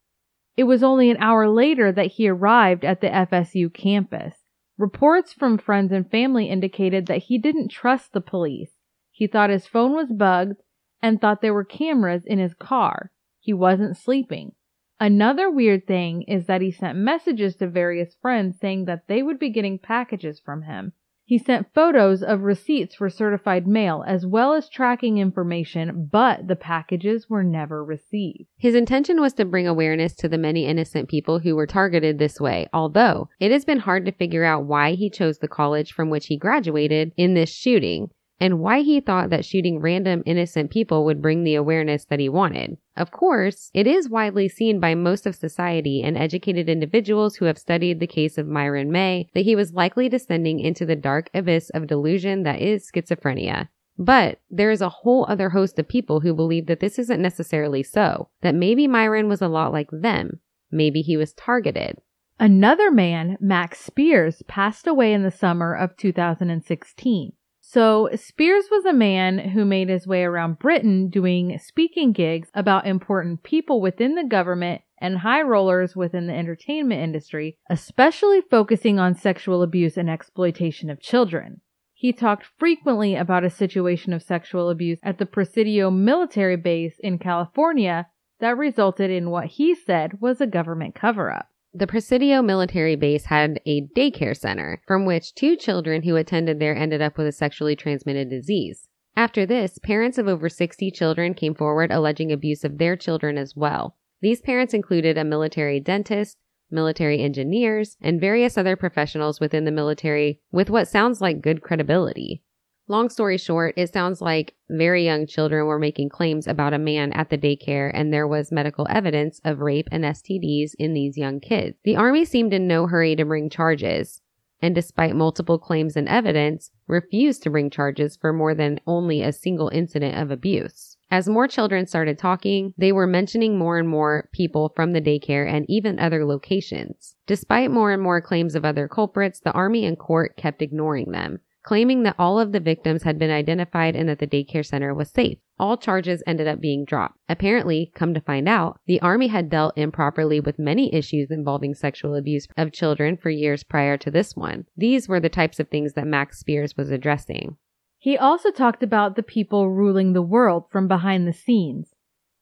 [0.57, 4.37] It was only an hour later that he arrived at the FSU campus.
[4.77, 8.77] Reports from friends and family indicated that he didn't trust the police.
[9.11, 10.63] He thought his phone was bugged
[11.03, 13.11] and thought there were cameras in his car.
[13.41, 14.53] He wasn't sleeping.
[15.01, 19.41] Another weird thing is that he sent messages to various friends saying that they would
[19.41, 20.93] be getting packages from him.
[21.29, 26.57] He sent photos of receipts for certified mail as well as tracking information, but the
[26.57, 28.47] packages were never received.
[28.57, 32.41] His intention was to bring awareness to the many innocent people who were targeted this
[32.41, 36.09] way, although it has been hard to figure out why he chose the college from
[36.09, 38.09] which he graduated in this shooting
[38.41, 42.29] and why he thought that shooting random innocent people would bring the awareness that he
[42.29, 42.77] wanted.
[42.97, 47.59] Of course, it is widely seen by most of society and educated individuals who have
[47.59, 51.71] studied the case of Myron May that he was likely descending into the dark abyss
[51.71, 53.69] of delusion that is schizophrenia.
[53.99, 57.83] But there is a whole other host of people who believe that this isn't necessarily
[57.83, 60.41] so, that maybe Myron was a lot like them.
[60.71, 61.99] Maybe he was targeted.
[62.39, 67.33] Another man, Max Spiers, passed away in the summer of 2016.
[67.71, 72.87] So, Spiers was a man who made his way around Britain doing speaking gigs about
[72.87, 79.15] important people within the government and high rollers within the entertainment industry, especially focusing on
[79.15, 81.61] sexual abuse and exploitation of children.
[81.93, 87.19] He talked frequently about a situation of sexual abuse at the Presidio military base in
[87.19, 88.07] California
[88.41, 91.51] that resulted in what he said was a government cover up.
[91.79, 96.75] The Presidio military base had a daycare center from which two children who attended there
[96.75, 98.89] ended up with a sexually transmitted disease.
[99.15, 103.55] After this, parents of over 60 children came forward alleging abuse of their children as
[103.55, 103.97] well.
[104.21, 106.37] These parents included a military dentist,
[106.69, 112.43] military engineers, and various other professionals within the military with what sounds like good credibility.
[112.91, 117.13] Long story short, it sounds like very young children were making claims about a man
[117.13, 121.39] at the daycare and there was medical evidence of rape and STDs in these young
[121.39, 121.77] kids.
[121.85, 124.23] The Army seemed in no hurry to bring charges,
[124.63, 129.35] and despite multiple claims and evidence, refused to bring charges for more than only a
[129.35, 130.97] single incident of abuse.
[131.11, 135.47] As more children started talking, they were mentioning more and more people from the daycare
[135.47, 137.17] and even other locations.
[137.27, 141.41] Despite more and more claims of other culprits, the Army and court kept ignoring them
[141.69, 145.11] claiming that all of the victims had been identified and that the daycare center was
[145.11, 145.37] safe.
[145.59, 147.19] All charges ended up being dropped.
[147.29, 152.15] Apparently, come to find out, the Army had dealt improperly with many issues involving sexual
[152.15, 154.65] abuse of children for years prior to this one.
[154.79, 157.59] These were the types of things that Max Spiers was addressing.
[157.99, 161.91] He also talked about the people ruling the world from behind the scenes,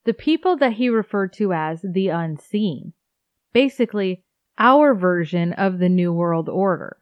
[0.05, 2.93] the people that he referred to as the unseen.
[3.53, 4.23] Basically,
[4.57, 6.99] our version of the New World Order.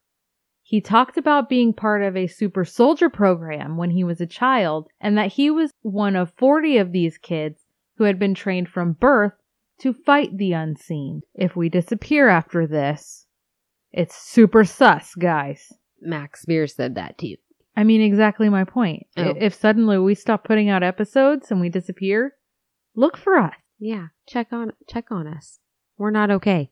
[0.66, 4.88] He talked about being part of a super soldier program when he was a child
[4.98, 7.66] and that he was one of 40 of these kids
[7.98, 9.34] who had been trained from birth
[9.80, 11.20] to fight the unseen.
[11.34, 13.26] If we disappear after this,
[13.92, 15.70] it's super sus, guys.
[16.00, 17.36] Max Spiers said that too.
[17.76, 19.06] I mean, exactly my point.
[19.18, 19.34] Oh.
[19.36, 22.36] If suddenly we stop putting out episodes and we disappear,
[22.94, 23.54] look for us.
[23.78, 25.58] Yeah, check on check on us.
[25.98, 26.70] We're not okay.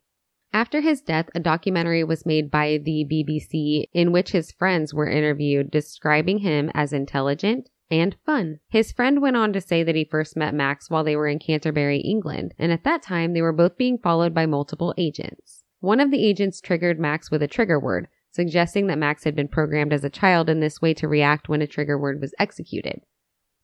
[0.54, 5.08] After his death, a documentary was made by the BBC in which his friends were
[5.08, 8.58] interviewed describing him as intelligent and fun.
[8.68, 11.38] His friend went on to say that he first met Max while they were in
[11.38, 15.62] Canterbury, England, and at that time they were both being followed by multiple agents.
[15.80, 19.48] One of the agents triggered Max with a trigger word, suggesting that Max had been
[19.48, 23.00] programmed as a child in this way to react when a trigger word was executed.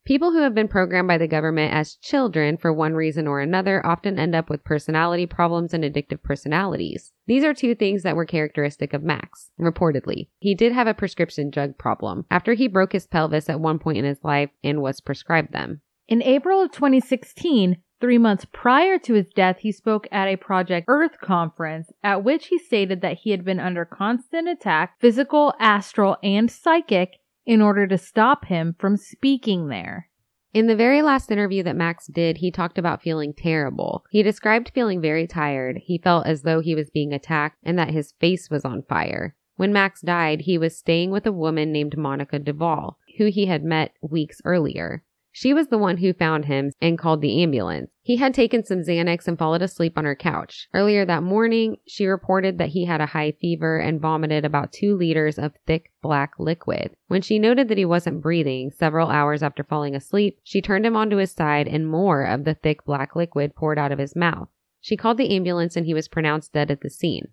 [0.05, 3.85] People who have been programmed by the government as children for one reason or another
[3.85, 7.11] often end up with personality problems and addictive personalities.
[7.27, 10.29] These are two things that were characteristic of Max, reportedly.
[10.39, 13.99] He did have a prescription drug problem after he broke his pelvis at one point
[13.99, 15.81] in his life and was prescribed them.
[16.07, 20.85] In April of 2016, three months prior to his death, he spoke at a Project
[20.89, 26.17] Earth conference at which he stated that he had been under constant attack, physical, astral,
[26.23, 27.18] and psychic,
[27.49, 30.07] in order to stop him from speaking there.
[30.53, 34.03] In the very last interview that Max did, he talked about feeling terrible.
[34.11, 35.79] He described feeling very tired.
[35.83, 39.35] He felt as though he was being attacked and that his face was on fire.
[39.55, 43.63] When Max died, he was staying with a woman named Monica Duvall, who he had
[43.63, 45.03] met weeks earlier.
[45.39, 47.89] She was the one who found him and called the ambulance.
[48.01, 50.67] He had taken some Xanax and fallen asleep on her couch.
[50.73, 54.97] Earlier that morning, she reported that he had a high fever and vomited about two
[54.97, 56.93] liters of thick black liquid.
[57.07, 60.97] When she noted that he wasn't breathing several hours after falling asleep, she turned him
[60.97, 64.49] onto his side and more of the thick black liquid poured out of his mouth.
[64.81, 67.29] She called the ambulance and he was pronounced dead at the scene.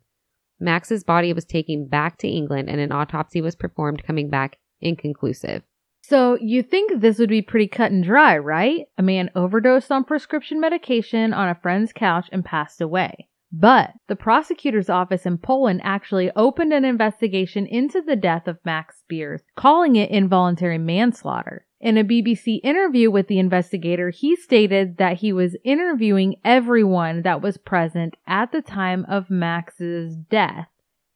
[0.61, 5.65] Max's body was taken back to England and an autopsy was performed, coming back inconclusive.
[6.09, 8.87] So you think this would be pretty cut and dry, right?
[8.97, 13.27] A man overdosed on prescription medication on a friend's couch and passed away.
[13.51, 19.01] But the prosecutor's office in Poland actually opened an investigation into the death of Max
[19.01, 21.67] Spiers, calling it involuntary manslaughter.
[21.81, 27.43] In a BBC interview with the investigator, he stated that he was interviewing everyone that
[27.43, 30.69] was present at the time of Max's death,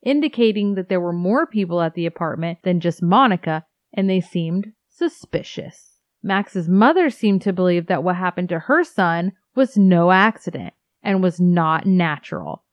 [0.02, 4.72] indicating that there were more people at the apartment than just Monica, and they seemed
[5.00, 5.96] suspicious.
[6.22, 11.22] Max's mother seemed to believe that what happened to her son was no accident and
[11.22, 12.64] was not natural.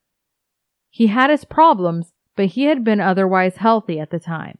[0.90, 4.58] He had his problems, but he had been otherwise healthy at the time.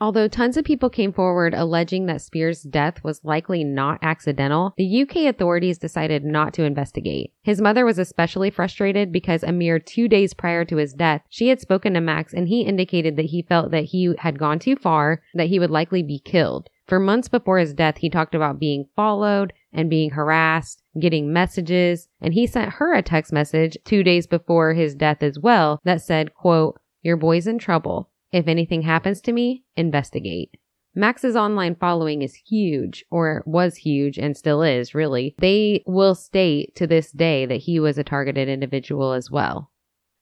[0.00, 5.02] Although tons of people came forward alleging that Spiers' death was likely not accidental, the
[5.02, 7.32] UK authorities decided not to investigate.
[7.42, 11.48] His mother was especially frustrated because a mere two days prior to his death, she
[11.48, 14.76] had spoken to Max and he indicated that he felt that he had gone too
[14.76, 16.70] far, that he would likely be killed.
[16.88, 22.08] For months before his death, he talked about being followed and being harassed, getting messages,
[22.20, 26.00] and he sent her a text message two days before his death as well that
[26.00, 28.08] said, quote, your boy's in trouble.
[28.32, 30.56] If anything happens to me, investigate.
[30.94, 35.34] Max's online following is huge, or was huge and still is, really.
[35.38, 39.70] They will state to this day that he was a targeted individual as well.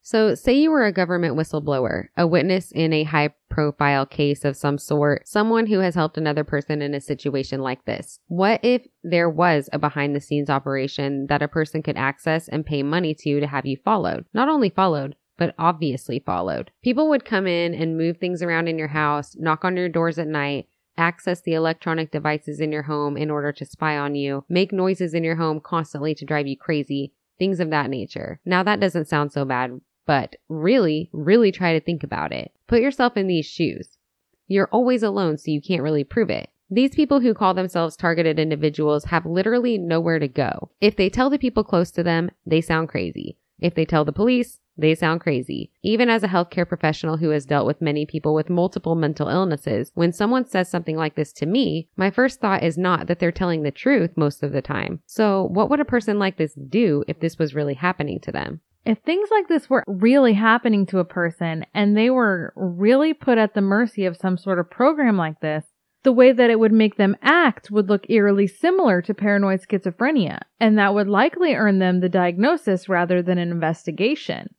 [0.06, 4.56] So, say you were a government whistleblower, a witness in a high profile case of
[4.56, 8.20] some sort, someone who has helped another person in a situation like this.
[8.28, 12.64] What if there was a behind the scenes operation that a person could access and
[12.64, 14.26] pay money to to have you followed?
[14.32, 16.70] Not only followed, but obviously followed.
[16.84, 20.20] People would come in and move things around in your house, knock on your doors
[20.20, 24.44] at night, access the electronic devices in your home in order to spy on you,
[24.48, 28.40] make noises in your home constantly to drive you crazy, things of that nature.
[28.44, 32.52] Now that doesn't sound so bad, but really, really try to think about it.
[32.66, 33.98] Put yourself in these shoes.
[34.46, 36.50] You're always alone, so you can't really prove it.
[36.70, 40.70] These people who call themselves targeted individuals have literally nowhere to go.
[40.80, 43.38] If they tell the people close to them, they sound crazy.
[43.60, 45.70] If they tell the police, they sound crazy.
[45.82, 49.90] Even as a healthcare professional who has dealt with many people with multiple mental illnesses,
[49.94, 53.32] when someone says something like this to me, my first thought is not that they're
[53.32, 55.00] telling the truth most of the time.
[55.06, 58.60] So, what would a person like this do if this was really happening to them?
[58.86, 63.36] If things like this were really happening to a person and they were really put
[63.36, 65.66] at the mercy of some sort of program like this,
[66.04, 70.38] the way that it would make them act would look eerily similar to paranoid schizophrenia,
[70.60, 74.54] and that would likely earn them the diagnosis rather than an investigation.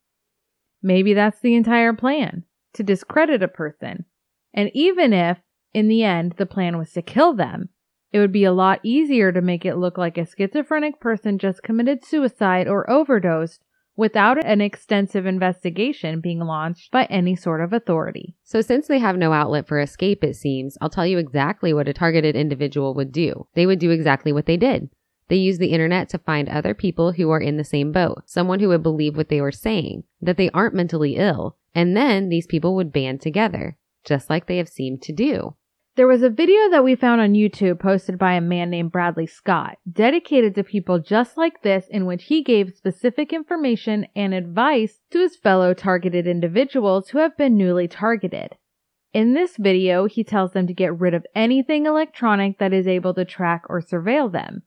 [0.82, 4.04] Maybe that's the entire plan to discredit a person.
[4.52, 5.38] And even if,
[5.72, 7.70] in the end, the plan was to kill them,
[8.12, 11.62] it would be a lot easier to make it look like a schizophrenic person just
[11.62, 13.64] committed suicide or overdosed
[13.98, 18.36] without an extensive investigation being launched by any sort of authority.
[18.44, 21.88] So, since they have no outlet for escape, it seems, I'll tell you exactly what
[21.88, 23.48] a targeted individual would do.
[23.54, 24.88] They would do exactly what they did.
[25.26, 28.60] They use the internet to find other people who are in the same boat, someone
[28.60, 32.46] who would believe what they were saying, that they aren't mentally ill, and then these
[32.46, 35.56] people would band together, just like they have seemed to do.
[35.98, 39.26] There was a video that we found on YouTube posted by a man named Bradley
[39.26, 45.00] Scott, dedicated to people just like this, in which he gave specific information and advice
[45.10, 48.54] to his fellow targeted individuals who have been newly targeted.
[49.12, 53.12] In this video, he tells them to get rid of anything electronic that is able
[53.14, 54.62] to track or surveil them.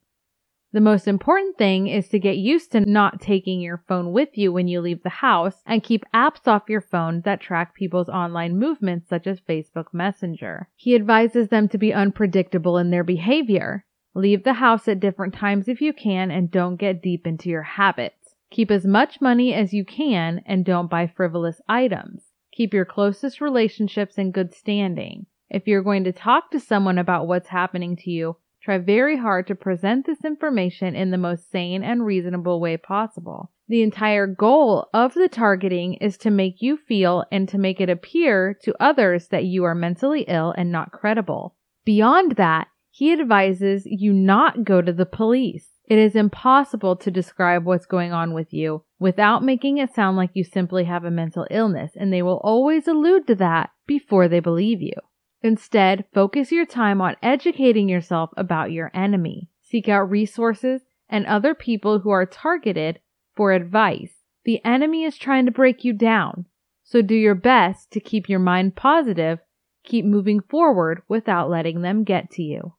[0.73, 4.53] The most important thing is to get used to not taking your phone with you
[4.53, 8.57] when you leave the house and keep apps off your phone that track people's online
[8.57, 10.69] movements such as Facebook Messenger.
[10.77, 13.84] He advises them to be unpredictable in their behavior.
[14.13, 17.63] Leave the house at different times if you can and don't get deep into your
[17.63, 18.36] habits.
[18.49, 22.23] Keep as much money as you can and don't buy frivolous items.
[22.53, 25.25] Keep your closest relationships in good standing.
[25.49, 29.47] If you're going to talk to someone about what's happening to you, try very hard
[29.47, 33.52] to present this information in the most sane and reasonable way possible.
[33.67, 37.89] The entire goal of the targeting is to make you feel and to make it
[37.89, 41.56] appear to others that you are mentally ill and not credible.
[41.86, 45.69] Beyond that, he advises you not go to the police.
[45.86, 50.32] It is impossible to describe what's going on with you without making it sound like
[50.34, 54.39] you simply have a mental illness, and they will always allude to that before they
[54.39, 54.93] believe you.
[55.43, 59.49] Instead, focus your time on educating yourself about your enemy.
[59.62, 62.99] Seek out resources and other people who are targeted
[63.36, 64.13] for advice.
[64.43, 66.45] The enemy is trying to break you down,
[66.84, 69.39] so do your best to keep your mind positive,
[69.84, 72.73] keep moving forward without letting them get to you.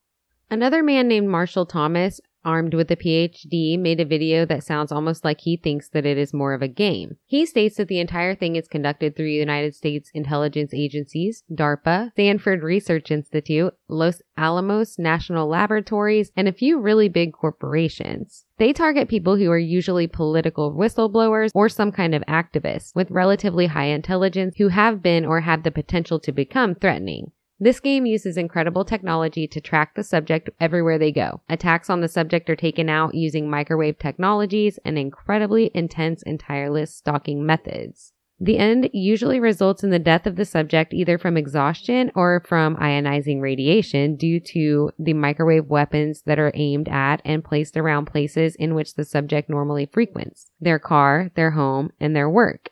[0.50, 5.24] Another man named Marshall Thomas armed with a PhD, made a video that sounds almost
[5.24, 7.16] like he thinks that it is more of a game.
[7.26, 12.62] He states that the entire thing is conducted through United States intelligence agencies, DARPA, Stanford
[12.62, 18.44] Research Institute, Los Alamos National Laboratories, and a few really big corporations.
[18.58, 23.66] They target people who are usually political whistleblowers or some kind of activists with relatively
[23.66, 27.32] high intelligence who have been or have the potential to become threatening.
[27.62, 31.42] This game uses incredible technology to track the subject everywhere they go.
[31.48, 36.92] Attacks on the subject are taken out using microwave technologies and incredibly intense and tireless
[36.92, 38.14] stalking methods.
[38.40, 42.74] The end usually results in the death of the subject either from exhaustion or from
[42.78, 48.56] ionizing radiation due to the microwave weapons that are aimed at and placed around places
[48.56, 52.71] in which the subject normally frequents their car, their home, and their work.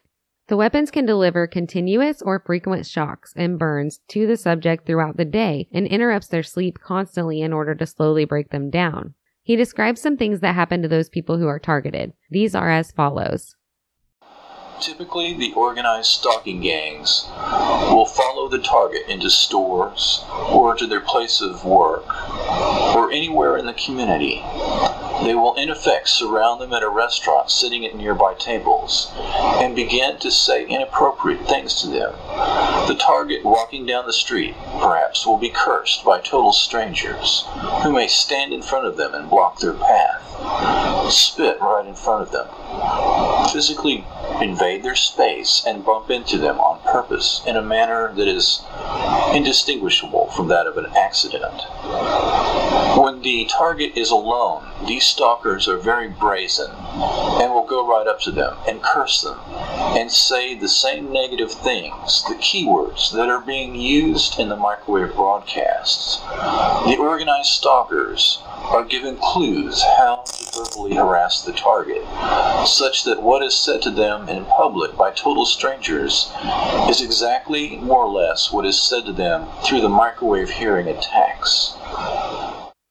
[0.51, 5.25] The weapons can deliver continuous or frequent shocks and burns to the subject throughout the
[5.25, 9.15] day and interrupts their sleep constantly in order to slowly break them down.
[9.45, 12.15] He describes some things that happen to those people who are targeted.
[12.33, 13.55] These are as follows.
[14.81, 17.27] Typically, the organized stalking gangs
[17.91, 22.07] will follow the target into stores or to their place of work
[22.97, 24.43] or anywhere in the community.
[25.23, 30.19] They will, in effect, surround them at a restaurant sitting at nearby tables and begin
[30.21, 32.15] to say inappropriate things to them.
[32.89, 37.45] The target walking down the street, perhaps, will be cursed by total strangers
[37.83, 42.23] who may stand in front of them and block their path, spit right in front
[42.23, 42.49] of them,
[43.53, 44.07] physically
[44.41, 48.63] invade their space and bump into them on purpose in a manner that is
[49.35, 51.63] indistinguishable from that of an accident.
[52.99, 58.21] When the target is alone, these stalkers are very brazen and will go right up
[58.21, 59.39] to them and curse them
[59.97, 65.15] and say the same negative things, the keywords that are being used in the microwave
[65.15, 66.19] broadcasts.
[66.87, 72.03] The organized stalkers are given clues how to verbally harass the target,
[72.67, 76.31] such that what is said to them in public by total strangers
[76.91, 81.75] is exactly more or less what is said to them through the microwave hearing attacks.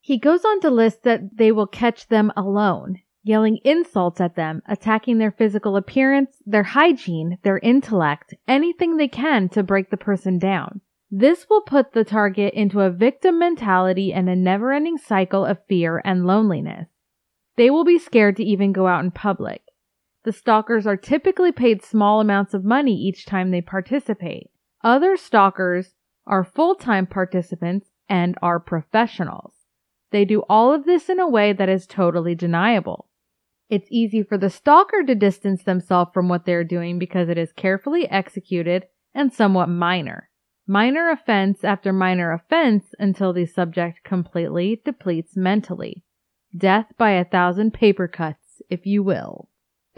[0.01, 4.63] He goes on to list that they will catch them alone, yelling insults at them,
[4.67, 10.39] attacking their physical appearance, their hygiene, their intellect, anything they can to break the person
[10.39, 10.82] down.
[11.11, 15.63] This will put the target into a victim mentality and a never ending cycle of
[15.67, 16.88] fear and loneliness.
[17.57, 19.61] They will be scared to even go out in public.
[20.24, 24.49] The stalkers are typically paid small amounts of money each time they participate.
[24.84, 25.95] Other stalkers
[26.28, 29.53] are full time participants and are professionals.
[30.11, 33.07] They do all of this in a way that is totally deniable.
[33.70, 37.51] It's easy for the stalker to distance themselves from what they're doing because it is
[37.53, 40.30] carefully executed and somewhat minor.
[40.65, 46.03] Minor offense after minor offense until the subject completely depletes mentally.
[46.55, 49.49] Death by a thousand paper cuts, if you will.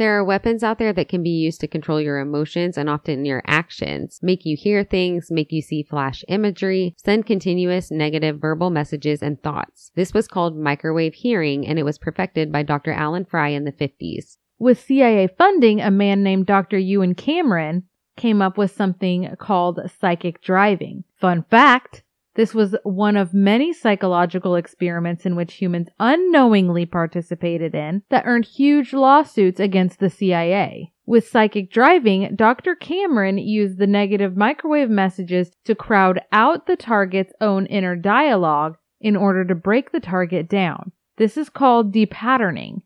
[0.02, 3.24] There are weapons out there that can be used to control your emotions and often
[3.24, 8.72] your actions, make you hear things, make you see flash imagery, send continuous negative verbal
[8.72, 9.92] messages and thoughts.
[9.94, 12.92] This was called microwave hearing and it was perfected by Dr.
[12.92, 14.38] Alan Frey in the 50s.
[14.58, 16.80] With CIA funding, a man named Dr.
[16.80, 17.84] Ewen Cameron
[18.18, 21.04] came up with something called psychic driving.
[21.20, 22.02] Fun fact
[22.36, 28.46] this was one of many psychological experiments in which humans unknowingly participated in that earned
[28.46, 30.94] huge lawsuits against the CIA.
[31.06, 32.76] With psychic driving, Dr.
[32.76, 39.18] Cameron used the negative microwave messages to crowd out the target's own inner dialogue in
[39.18, 40.94] order to break the target down.
[41.18, 42.82] This is called depatterning.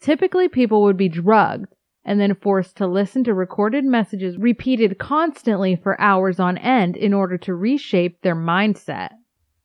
[0.00, 1.72] Typically, people would be drugged
[2.04, 7.14] and then forced to listen to recorded messages repeated constantly for hours on end in
[7.14, 9.10] order to reshape their mindset.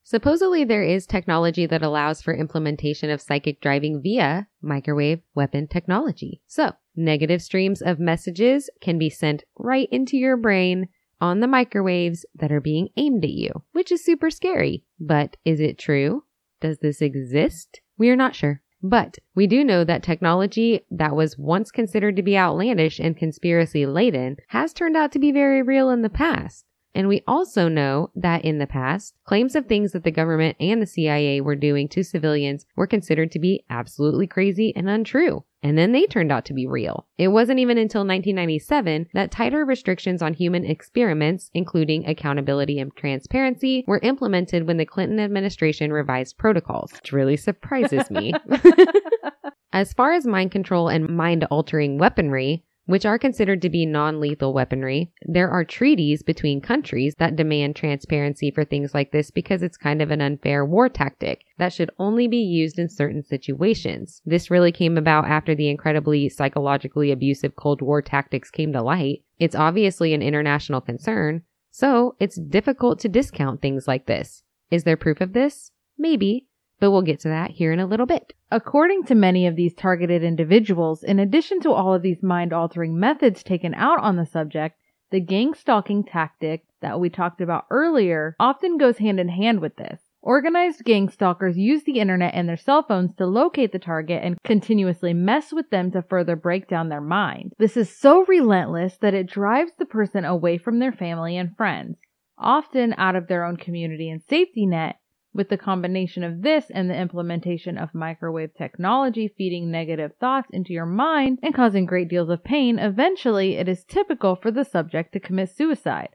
[0.03, 6.41] Supposedly, there is technology that allows for implementation of psychic driving via microwave weapon technology.
[6.47, 10.87] So, negative streams of messages can be sent right into your brain
[11.19, 14.85] on the microwaves that are being aimed at you, which is super scary.
[14.99, 16.23] But is it true?
[16.61, 17.81] Does this exist?
[17.97, 18.61] We are not sure.
[18.83, 23.85] But we do know that technology that was once considered to be outlandish and conspiracy
[23.85, 26.66] laden has turned out to be very real in the past.
[26.97, 30.81] And we also know that in the past, claims of things that the government and
[30.81, 35.43] the CIA were doing to civilians were considered to be absolutely crazy and untrue.
[35.61, 37.05] And then they turned out to be real.
[37.19, 43.83] It wasn't even until 1997 that tighter restrictions on human experiments, including accountability and transparency,
[43.85, 48.33] were implemented when the Clinton administration revised protocols, which really surprises me.
[49.71, 54.19] as far as mind control and mind altering weaponry, which are considered to be non
[54.19, 55.11] lethal weaponry.
[55.21, 60.01] There are treaties between countries that demand transparency for things like this because it's kind
[60.01, 64.21] of an unfair war tactic that should only be used in certain situations.
[64.25, 69.23] This really came about after the incredibly psychologically abusive Cold War tactics came to light.
[69.37, 74.43] It's obviously an international concern, so it's difficult to discount things like this.
[74.71, 75.71] Is there proof of this?
[75.97, 76.46] Maybe,
[76.79, 78.33] but we'll get to that here in a little bit.
[78.51, 82.99] According to many of these targeted individuals, in addition to all of these mind altering
[82.99, 84.77] methods taken out on the subject,
[85.09, 89.75] the gang stalking tactic that we talked about earlier often goes hand in hand with
[89.77, 90.01] this.
[90.21, 94.37] Organized gang stalkers use the internet and their cell phones to locate the target and
[94.43, 97.53] continuously mess with them to further break down their mind.
[97.57, 101.97] This is so relentless that it drives the person away from their family and friends,
[102.37, 104.97] often out of their own community and safety net,
[105.37, 110.73] with the combination of this and the implementation of microwave technology feeding negative thoughts into
[110.73, 115.13] your mind and causing great deals of pain, eventually it is typical for the subject
[115.13, 116.09] to commit suicide.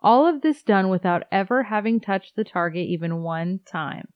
[0.00, 4.08] All of this done without ever having touched the target even one time.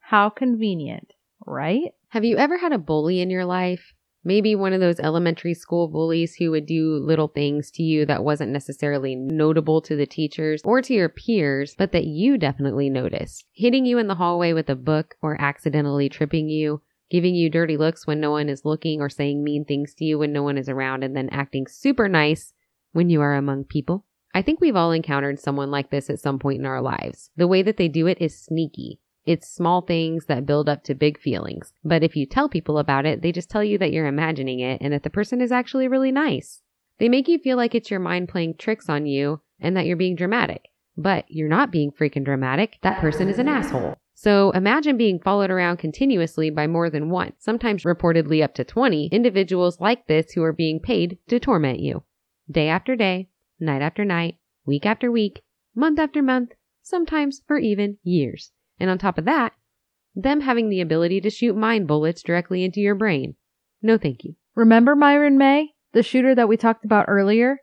[0.00, 1.12] How convenient,
[1.46, 1.92] right?
[2.08, 3.92] Have you ever had a bully in your life?
[4.26, 8.24] Maybe one of those elementary school bullies who would do little things to you that
[8.24, 13.44] wasn't necessarily notable to the teachers or to your peers, but that you definitely noticed.
[13.52, 17.76] Hitting you in the hallway with a book or accidentally tripping you, giving you dirty
[17.76, 20.58] looks when no one is looking or saying mean things to you when no one
[20.58, 22.52] is around and then acting super nice
[22.90, 24.06] when you are among people.
[24.34, 27.30] I think we've all encountered someone like this at some point in our lives.
[27.36, 28.98] The way that they do it is sneaky.
[29.26, 31.72] It's small things that build up to big feelings.
[31.84, 34.80] But if you tell people about it, they just tell you that you're imagining it
[34.80, 36.62] and that the person is actually really nice.
[36.98, 39.96] They make you feel like it's your mind playing tricks on you and that you're
[39.96, 40.70] being dramatic.
[40.96, 42.78] But you're not being freaking dramatic.
[42.82, 43.96] That person is an asshole.
[44.14, 49.08] So imagine being followed around continuously by more than one, sometimes reportedly up to 20
[49.08, 52.02] individuals like this who are being paid to torment you.
[52.50, 53.28] Day after day,
[53.60, 55.42] night after night, week after week,
[55.74, 58.52] month after month, sometimes for even years.
[58.78, 59.52] And on top of that,
[60.14, 63.36] them having the ability to shoot mind bullets directly into your brain.
[63.82, 64.34] No thank you.
[64.54, 67.58] Remember Myron May, the shooter that we talked about earlier?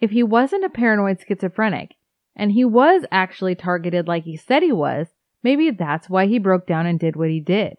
[0.00, 1.96] If he wasn't a paranoid schizophrenic,
[2.36, 5.08] and he was actually targeted like he said he was,
[5.42, 7.78] maybe that's why he broke down and did what he did.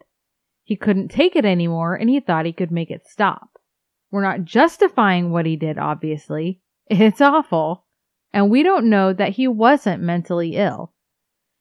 [0.63, 3.57] He couldn't take it anymore and he thought he could make it stop.
[4.11, 6.61] We're not justifying what he did, obviously.
[6.91, 7.85] It's awful.
[8.33, 10.91] And we don't know that he wasn't mentally ill.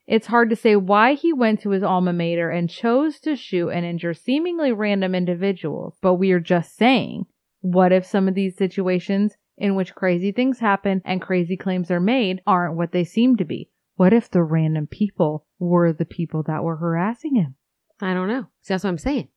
[0.09, 3.69] It's hard to say why he went to his alma mater and chose to shoot
[3.69, 7.27] and injure seemingly random individuals, but we are just saying,
[7.61, 12.01] what if some of these situations in which crazy things happen and crazy claims are
[12.01, 13.69] made aren't what they seem to be?
[13.97, 17.57] What if the random people were the people that were harassing him?
[18.01, 18.47] I don't know.
[18.63, 19.29] See, that's what I'm saying.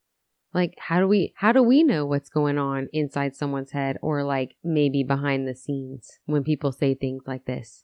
[0.54, 4.24] Like, how do we, how do we know what's going on inside someone's head or
[4.24, 7.84] like maybe behind the scenes when people say things like this?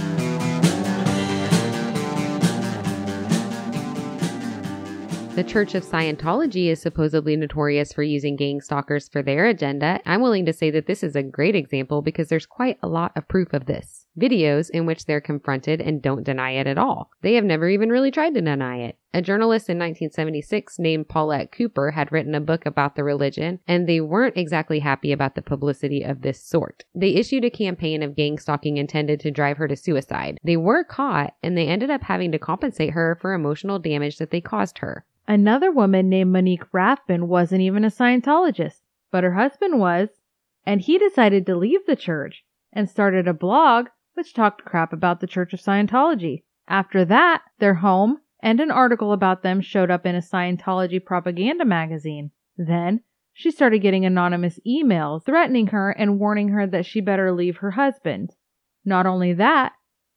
[5.33, 10.01] The Church of Scientology is supposedly notorious for using gang stalkers for their agenda.
[10.05, 13.13] I'm willing to say that this is a great example because there's quite a lot
[13.15, 14.05] of proof of this.
[14.19, 17.11] Videos in which they're confronted and don't deny it at all.
[17.21, 18.97] They have never even really tried to deny it.
[19.13, 23.87] A journalist in 1976 named Paulette Cooper had written a book about the religion, and
[23.87, 26.83] they weren't exactly happy about the publicity of this sort.
[26.93, 30.39] They issued a campaign of gang stalking intended to drive her to suicide.
[30.43, 34.31] They were caught, and they ended up having to compensate her for emotional damage that
[34.31, 35.05] they caused her.
[35.31, 40.09] Another woman named Monique Rathbun wasn't even a Scientologist, but her husband was,
[40.65, 45.21] and he decided to leave the church and started a blog which talked crap about
[45.21, 46.43] the Church of Scientology.
[46.67, 51.63] After that, their home and an article about them showed up in a Scientology propaganda
[51.63, 52.31] magazine.
[52.57, 52.99] Then,
[53.31, 57.71] she started getting anonymous emails threatening her and warning her that she better leave her
[57.71, 58.31] husband.
[58.83, 59.71] Not only that,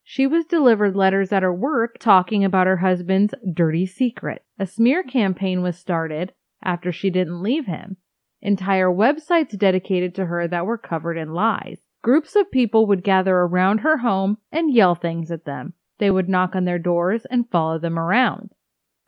[0.07, 4.45] she was delivered letters at her work talking about her husband's dirty secret.
[4.59, 6.31] A smear campaign was started
[6.63, 7.97] after she didn't leave him.
[8.39, 11.79] Entire websites dedicated to her that were covered in lies.
[12.03, 15.73] Groups of people would gather around her home and yell things at them.
[15.97, 18.51] They would knock on their doors and follow them around.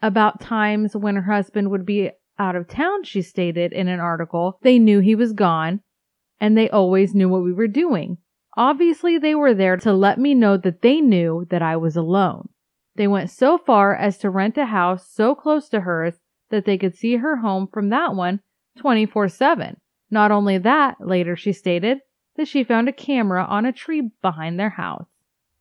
[0.01, 4.57] About times when her husband would be out of town, she stated in an article,
[4.63, 5.81] they knew he was gone
[6.39, 8.17] and they always knew what we were doing.
[8.57, 12.49] Obviously, they were there to let me know that they knew that I was alone.
[12.95, 16.15] They went so far as to rent a house so close to hers
[16.49, 18.39] that they could see her home from that one
[18.79, 19.77] 24 7.
[20.09, 21.99] Not only that, later she stated
[22.35, 25.07] that she found a camera on a tree behind their house.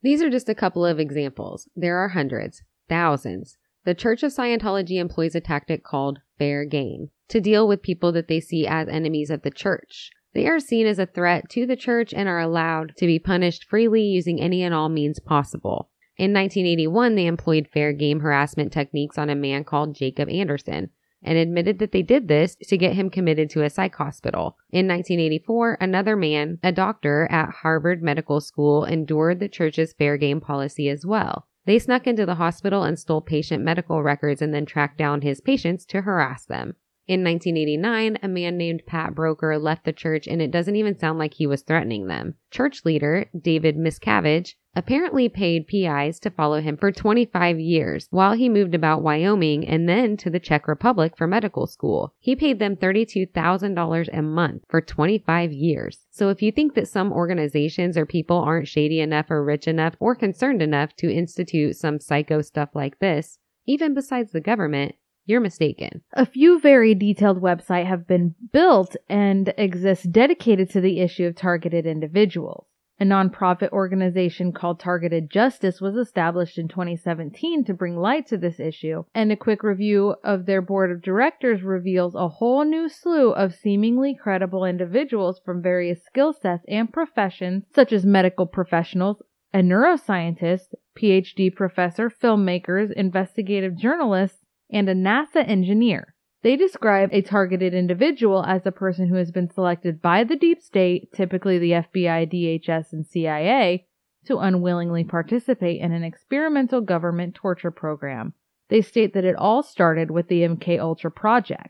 [0.01, 1.69] These are just a couple of examples.
[1.75, 3.57] There are hundreds, thousands.
[3.83, 8.27] The Church of Scientology employs a tactic called fair game to deal with people that
[8.27, 10.11] they see as enemies of the church.
[10.37, 13.63] They are seen as a threat to the church and are allowed to be punished
[13.67, 15.89] freely using any and all means possible.
[16.15, 20.91] In 1981, they employed fair game harassment techniques on a man called Jacob Anderson
[21.23, 24.57] and admitted that they did this to get him committed to a psych hospital.
[24.69, 30.39] In 1984, another man, a doctor at Harvard Medical School, endured the church's fair game
[30.39, 31.47] policy as well.
[31.65, 35.41] They snuck into the hospital and stole patient medical records and then tracked down his
[35.41, 36.75] patients to harass them.
[37.07, 41.17] In 1989, a man named Pat Broeker left the church and it doesn't even sound
[41.17, 42.35] like he was threatening them.
[42.51, 48.49] Church leader David Miscavige apparently paid PIs to follow him for 25 years while he
[48.49, 52.13] moved about Wyoming and then to the Czech Republic for medical school.
[52.19, 56.05] He paid them $32,000 a month for 25 years.
[56.11, 59.95] So if you think that some organizations or people aren't shady enough or rich enough
[60.01, 64.95] or concerned enough to institute some psycho stuff like this, even besides the government,
[65.27, 66.01] you're mistaken.
[66.13, 71.35] A few very detailed websites have been built and exist dedicated to the issue of
[71.35, 72.65] targeted individuals.
[72.99, 78.59] A nonprofit organization called Targeted Justice was established in 2017 to bring light to this
[78.59, 83.29] issue, and a quick review of their board of directors reveals a whole new slew
[83.29, 89.21] of seemingly credible individuals from various skill sets and professions, such as medical professionals,
[89.53, 94.39] a neuroscientist, PhD professor, filmmakers, investigative journalists,
[94.69, 96.13] and a NASA engineer.
[96.43, 100.61] They describe a targeted individual as a person who has been selected by the deep
[100.61, 103.87] state, typically the FBI, DHS, and CIA,
[104.25, 108.33] to unwillingly participate in an experimental government torture program.
[108.69, 111.69] They state that it all started with the MK Ultra project.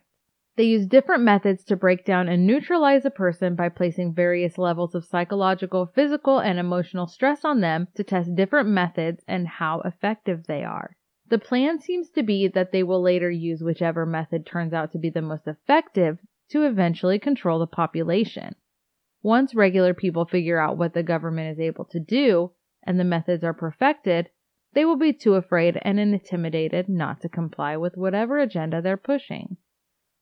[0.58, 4.96] They use different methods to break down and neutralize a person by placing various levels
[4.96, 10.48] of psychological, physical, and emotional stress on them to test different methods and how effective
[10.48, 10.97] they are.
[11.30, 14.98] The plan seems to be that they will later use whichever method turns out to
[14.98, 16.20] be the most effective
[16.50, 18.56] to eventually control the population.
[19.22, 22.52] Once regular people figure out what the government is able to do
[22.84, 24.30] and the methods are perfected,
[24.74, 29.58] they will be too afraid and intimidated not to comply with whatever agenda they're pushing.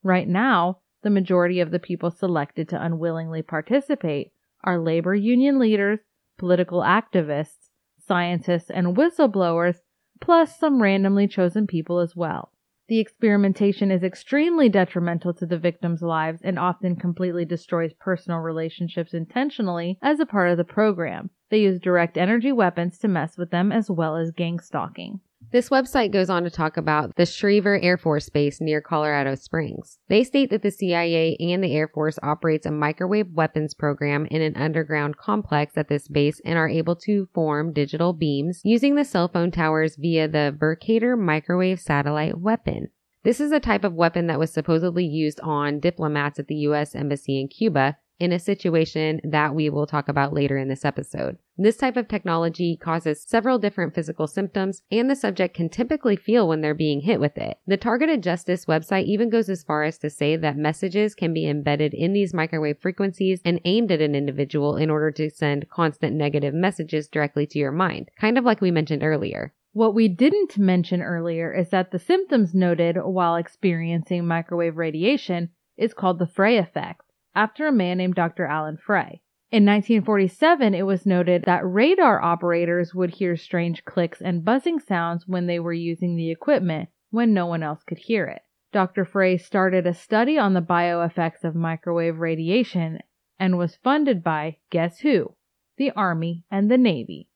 [0.02, 4.32] Right now, the majority of the people selected to unwillingly participate
[4.64, 6.00] are labor union leaders,
[6.38, 9.82] political activists, scientists, and whistleblowers
[10.20, 12.52] plus some randomly chosen people as well.
[12.88, 19.14] The experimentation is extremely detrimental to the victims' lives and often completely destroys personal relationships
[19.14, 21.32] intentionally as a part of the program.
[21.50, 25.20] They use direct energy weapons to mess with them as well as gang stalking.
[25.56, 30.00] This website goes on to talk about the Schriever Air Force Base near Colorado Springs.
[30.10, 34.42] They state that the CIA and the Air Force operates a microwave weapons program in
[34.42, 39.06] an underground complex at this base and are able to form digital beams using the
[39.06, 42.90] cell phone towers via the Vercator microwave satellite weapon.
[43.24, 46.94] This is a type of weapon that was supposedly used on diplomats at the U.S.
[46.94, 51.38] Embassy in Cuba in a situation that we will talk about later in this episode.
[51.58, 56.48] This type of technology causes several different physical symptoms, and the subject can typically feel
[56.48, 57.60] when they're being hit with it.
[57.66, 61.48] The Targeted Justice website even goes as far as to say that messages can be
[61.48, 66.16] embedded in these microwave frequencies and aimed at an individual in order to send constant
[66.16, 69.54] negative messages directly to your mind, kind of like we mentioned earlier.
[69.72, 75.94] What we didn't mention earlier is that the symptoms noted while experiencing microwave radiation is
[75.94, 77.05] called the Frey effect
[77.36, 78.46] after a man named Dr.
[78.46, 79.22] Alan Frey.
[79.52, 85.28] In 1947, it was noted that radar operators would hear strange clicks and buzzing sounds
[85.28, 88.42] when they were using the equipment when no one else could hear it.
[88.72, 89.06] Dr.
[89.06, 93.00] Frey started a study on the bioeffects of microwave radiation
[93.40, 95.36] and was funded by, guess who?
[95.78, 97.30] The Army and the Navy.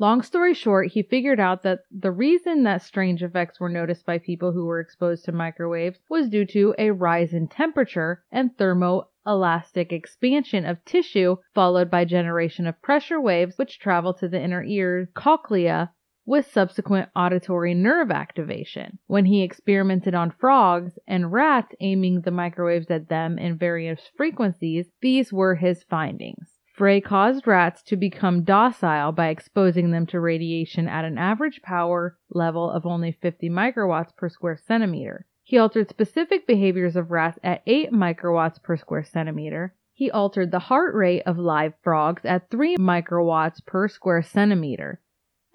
[0.00, 4.18] Long story short, he figured out that the reason that strange effects were noticed by
[4.18, 9.90] people who were exposed to microwaves was due to a rise in temperature and thermoelastic
[9.90, 15.10] expansion of tissue, followed by generation of pressure waves which travel to the inner ear
[15.14, 15.90] cochlea
[16.24, 19.00] with subsequent auditory nerve activation.
[19.08, 24.92] When he experimented on frogs and rats aiming the microwaves at them in various frequencies,
[25.00, 26.57] these were his findings.
[26.78, 32.16] Frey caused rats to become docile by exposing them to radiation at an average power
[32.30, 35.26] level of only 50 microwatts per square centimeter.
[35.42, 39.74] He altered specific behaviors of rats at 8 microwatts per square centimeter.
[39.92, 45.00] He altered the heart rate of live frogs at 3 microwatts per square centimeter.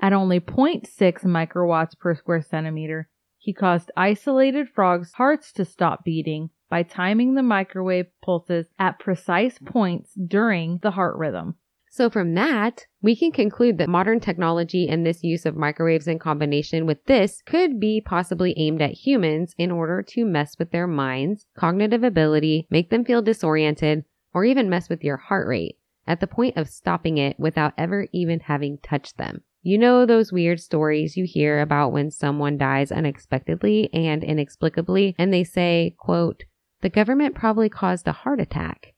[0.02, 0.90] At only 0.6
[1.24, 3.08] microwatts per square centimeter,
[3.38, 9.60] he caused isolated frogs' hearts to stop beating by timing the microwave pulses at precise
[9.64, 11.54] points during the heart rhythm.
[11.92, 16.18] So from that, we can conclude that modern technology and this use of microwaves in
[16.18, 20.88] combination with this could be possibly aimed at humans in order to mess with their
[20.88, 24.04] minds, cognitive ability, make them feel disoriented,
[24.34, 28.08] or even mess with your heart rate at the point of stopping it without ever
[28.12, 29.44] even having touched them.
[29.62, 35.32] You know those weird stories you hear about when someone dies unexpectedly and inexplicably and
[35.32, 36.46] they say, quote,
[36.84, 38.94] the government probably caused a heart attack.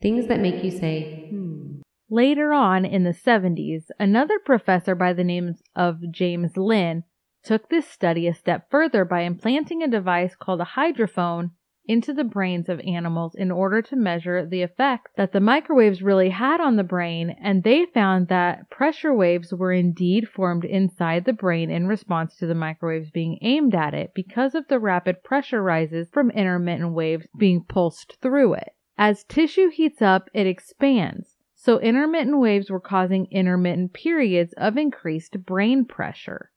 [0.00, 1.80] Things that make you say, hmm.
[2.08, 7.04] Later on in the 70s, another professor by the name of James Lin
[7.44, 11.50] took this study a step further by implanting a device called a hydrophone
[11.88, 16.30] into the brains of animals in order to measure the effect that the microwaves really
[16.30, 21.32] had on the brain, and they found that pressure waves were indeed formed inside the
[21.32, 25.62] brain in response to the microwaves being aimed at it because of the rapid pressure
[25.62, 28.74] rises from intermittent waves being pulsed through it.
[28.98, 31.36] As tissue heats up, it expands.
[31.54, 36.50] So intermittent waves were causing intermittent periods of increased brain pressure.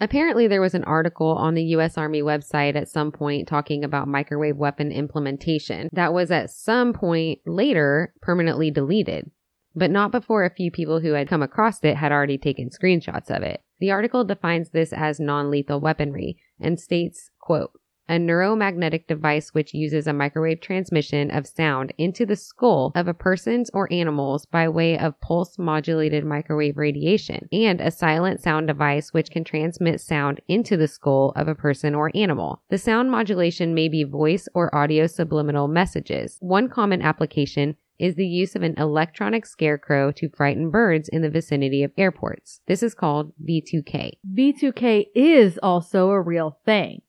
[0.00, 1.98] Apparently, there was an article on the U.S.
[1.98, 7.40] Army website at some point talking about microwave weapon implementation that was at some point
[7.46, 9.30] later permanently deleted.
[9.74, 13.30] but not before a few people who had come across it had already taken screenshots
[13.30, 13.62] of it.
[13.80, 17.72] The article defines this as non-lethal weaponry and states, quote,
[18.08, 23.14] a neuromagnetic device which uses a microwave transmission of sound into the skull of a
[23.14, 29.12] person's or animal's by way of pulse modulated microwave radiation, and a silent sound device
[29.12, 32.62] which can transmit sound into the skull of a person or animal.
[32.70, 36.38] The sound modulation may be voice or audio subliminal messages.
[36.40, 41.30] One common application is the use of an electronic scarecrow to frighten birds in the
[41.30, 42.60] vicinity of airports.
[42.66, 44.12] This is called V2K.
[44.34, 47.02] V2K is also a real thing.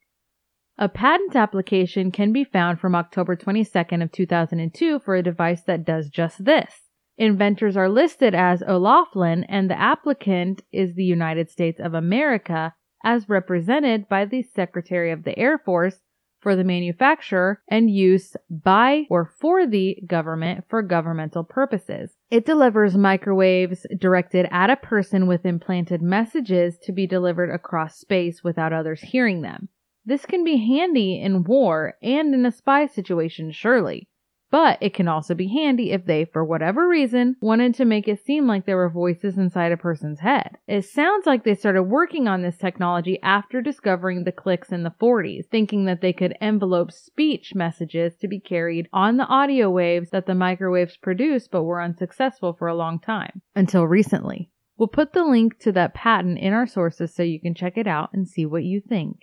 [0.82, 5.84] A patent application can be found from October 22nd of 2002 for a device that
[5.84, 6.84] does just this.
[7.18, 12.74] Inventors are listed as O'Loughlin and the applicant is the United States of America
[13.04, 16.00] as represented by the Secretary of the Air Force
[16.40, 22.16] for the manufacturer and use by or for the government for governmental purposes.
[22.32, 28.46] It delivers microwaves directed at a person with implanted messages to be delivered across space
[28.46, 29.68] without others hearing them.
[30.10, 34.08] This can be handy in war and in a spy situation, surely.
[34.50, 38.26] But it can also be handy if they, for whatever reason, wanted to make it
[38.26, 40.58] seem like there were voices inside a person's head.
[40.68, 44.96] It sounds like they started working on this technology after discovering the clicks in the
[45.00, 50.10] 40s, thinking that they could envelope speech messages to be carried on the audio waves
[50.10, 53.44] that the microwaves produce, but were unsuccessful for a long time.
[53.56, 54.50] Until recently.
[54.76, 57.86] We'll put the link to that patent in our sources so you can check it
[57.86, 59.20] out and see what you think.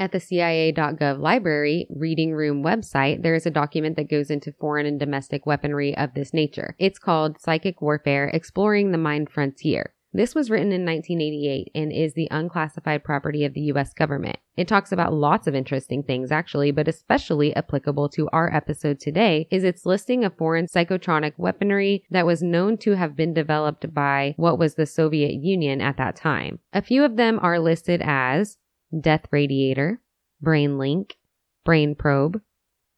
[0.00, 4.86] At the CIA.gov library reading room website, there is a document that goes into foreign
[4.86, 6.74] and domestic weaponry of this nature.
[6.78, 9.92] It's called Psychic Warfare Exploring the Mind Frontier.
[10.12, 14.38] This was written in 1988 and is the unclassified property of the US government.
[14.56, 19.46] It talks about lots of interesting things actually, but especially applicable to our episode today
[19.50, 24.34] is its listing of foreign psychotronic weaponry that was known to have been developed by
[24.36, 26.58] what was the Soviet Union at that time.
[26.72, 28.56] A few of them are listed as
[28.98, 30.00] death radiator,
[30.40, 31.16] brain link,
[31.64, 32.40] brain probe,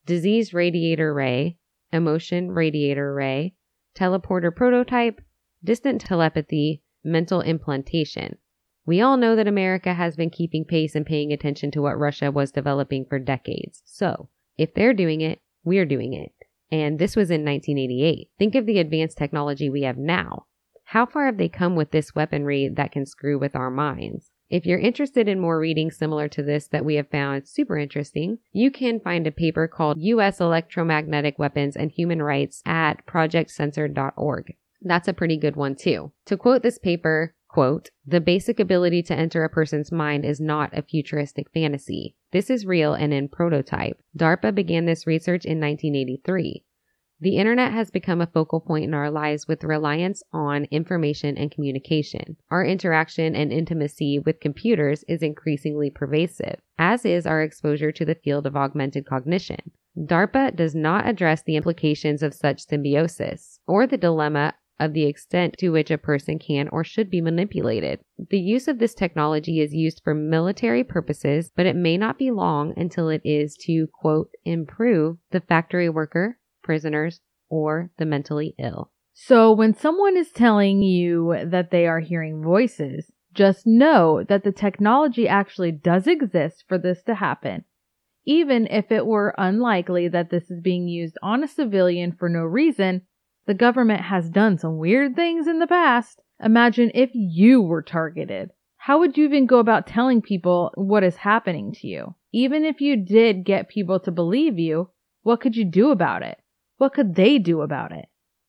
[0.07, 1.57] disease radiator ray,
[1.93, 3.55] emotion radiator ray,
[3.95, 5.21] teleporter prototype,
[5.63, 8.39] distant telepathy, mental implantation.
[8.85, 12.33] We all know that America has been keeping pace and paying attention to what Russia
[12.33, 13.83] was developing for decades.
[13.85, 14.29] So,
[14.59, 16.33] if they're doing it, we're doing it.
[16.73, 18.31] And this was in 1988.
[18.39, 20.47] Think of the advanced technology we have now.
[20.85, 24.32] How far have they come with this weaponry that can screw with our minds?
[24.53, 28.37] If you're interested in more reading similar to this that we have found super interesting,
[28.53, 30.43] you can find a paper called U.S.
[30.43, 34.55] Electromagnetic Weapons and Human Rights at projectcensored.org.
[34.83, 36.13] That's a pretty good one too.
[36.27, 40.77] To quote this paper, quote, the basic ability to enter a person's mind is not
[40.77, 42.15] a futuristic fantasy.
[42.33, 44.03] This is real and in prototype.
[44.19, 46.63] DARPA began this research in 1983.
[47.23, 51.53] The internet has become a focal point in our lives with reliance on information and
[51.53, 52.37] communication.
[52.51, 58.17] Our interaction and intimacy with computers is increasingly pervasive, as is our exposure to the
[58.17, 59.71] field of augmented cognition.
[59.97, 65.55] DARPA does not address the implications of such symbiosis or the dilemma of the extent
[65.59, 68.01] to which a person can or should be manipulated.
[68.31, 72.33] The use of this technology is used for military purposes, but it may not be
[72.33, 78.91] long until it is to, quote, improve the factory worker, prisoners, or the mentally ill.
[79.13, 84.53] So when someone is telling you that they are hearing voices, just know that the
[84.53, 87.65] technology actually does exist for this to happen.
[88.25, 92.43] Even if it were unlikely that this is being used on a civilian for no
[92.43, 93.03] reason,
[93.47, 96.21] the government has done some weird things in the past.
[96.43, 98.51] Imagine if you were targeted.
[98.77, 102.15] How would you even go about telling people what is happening to you?
[102.33, 104.91] Even if you did get people to believe you,
[105.23, 106.39] what could you do about it?
[106.83, 108.07] What could they do about it?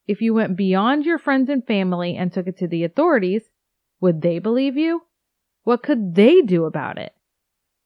[0.07, 3.51] If you went beyond your friends and family and took it to the authorities,
[4.01, 5.03] would they believe you?
[5.65, 7.13] What could they do about it?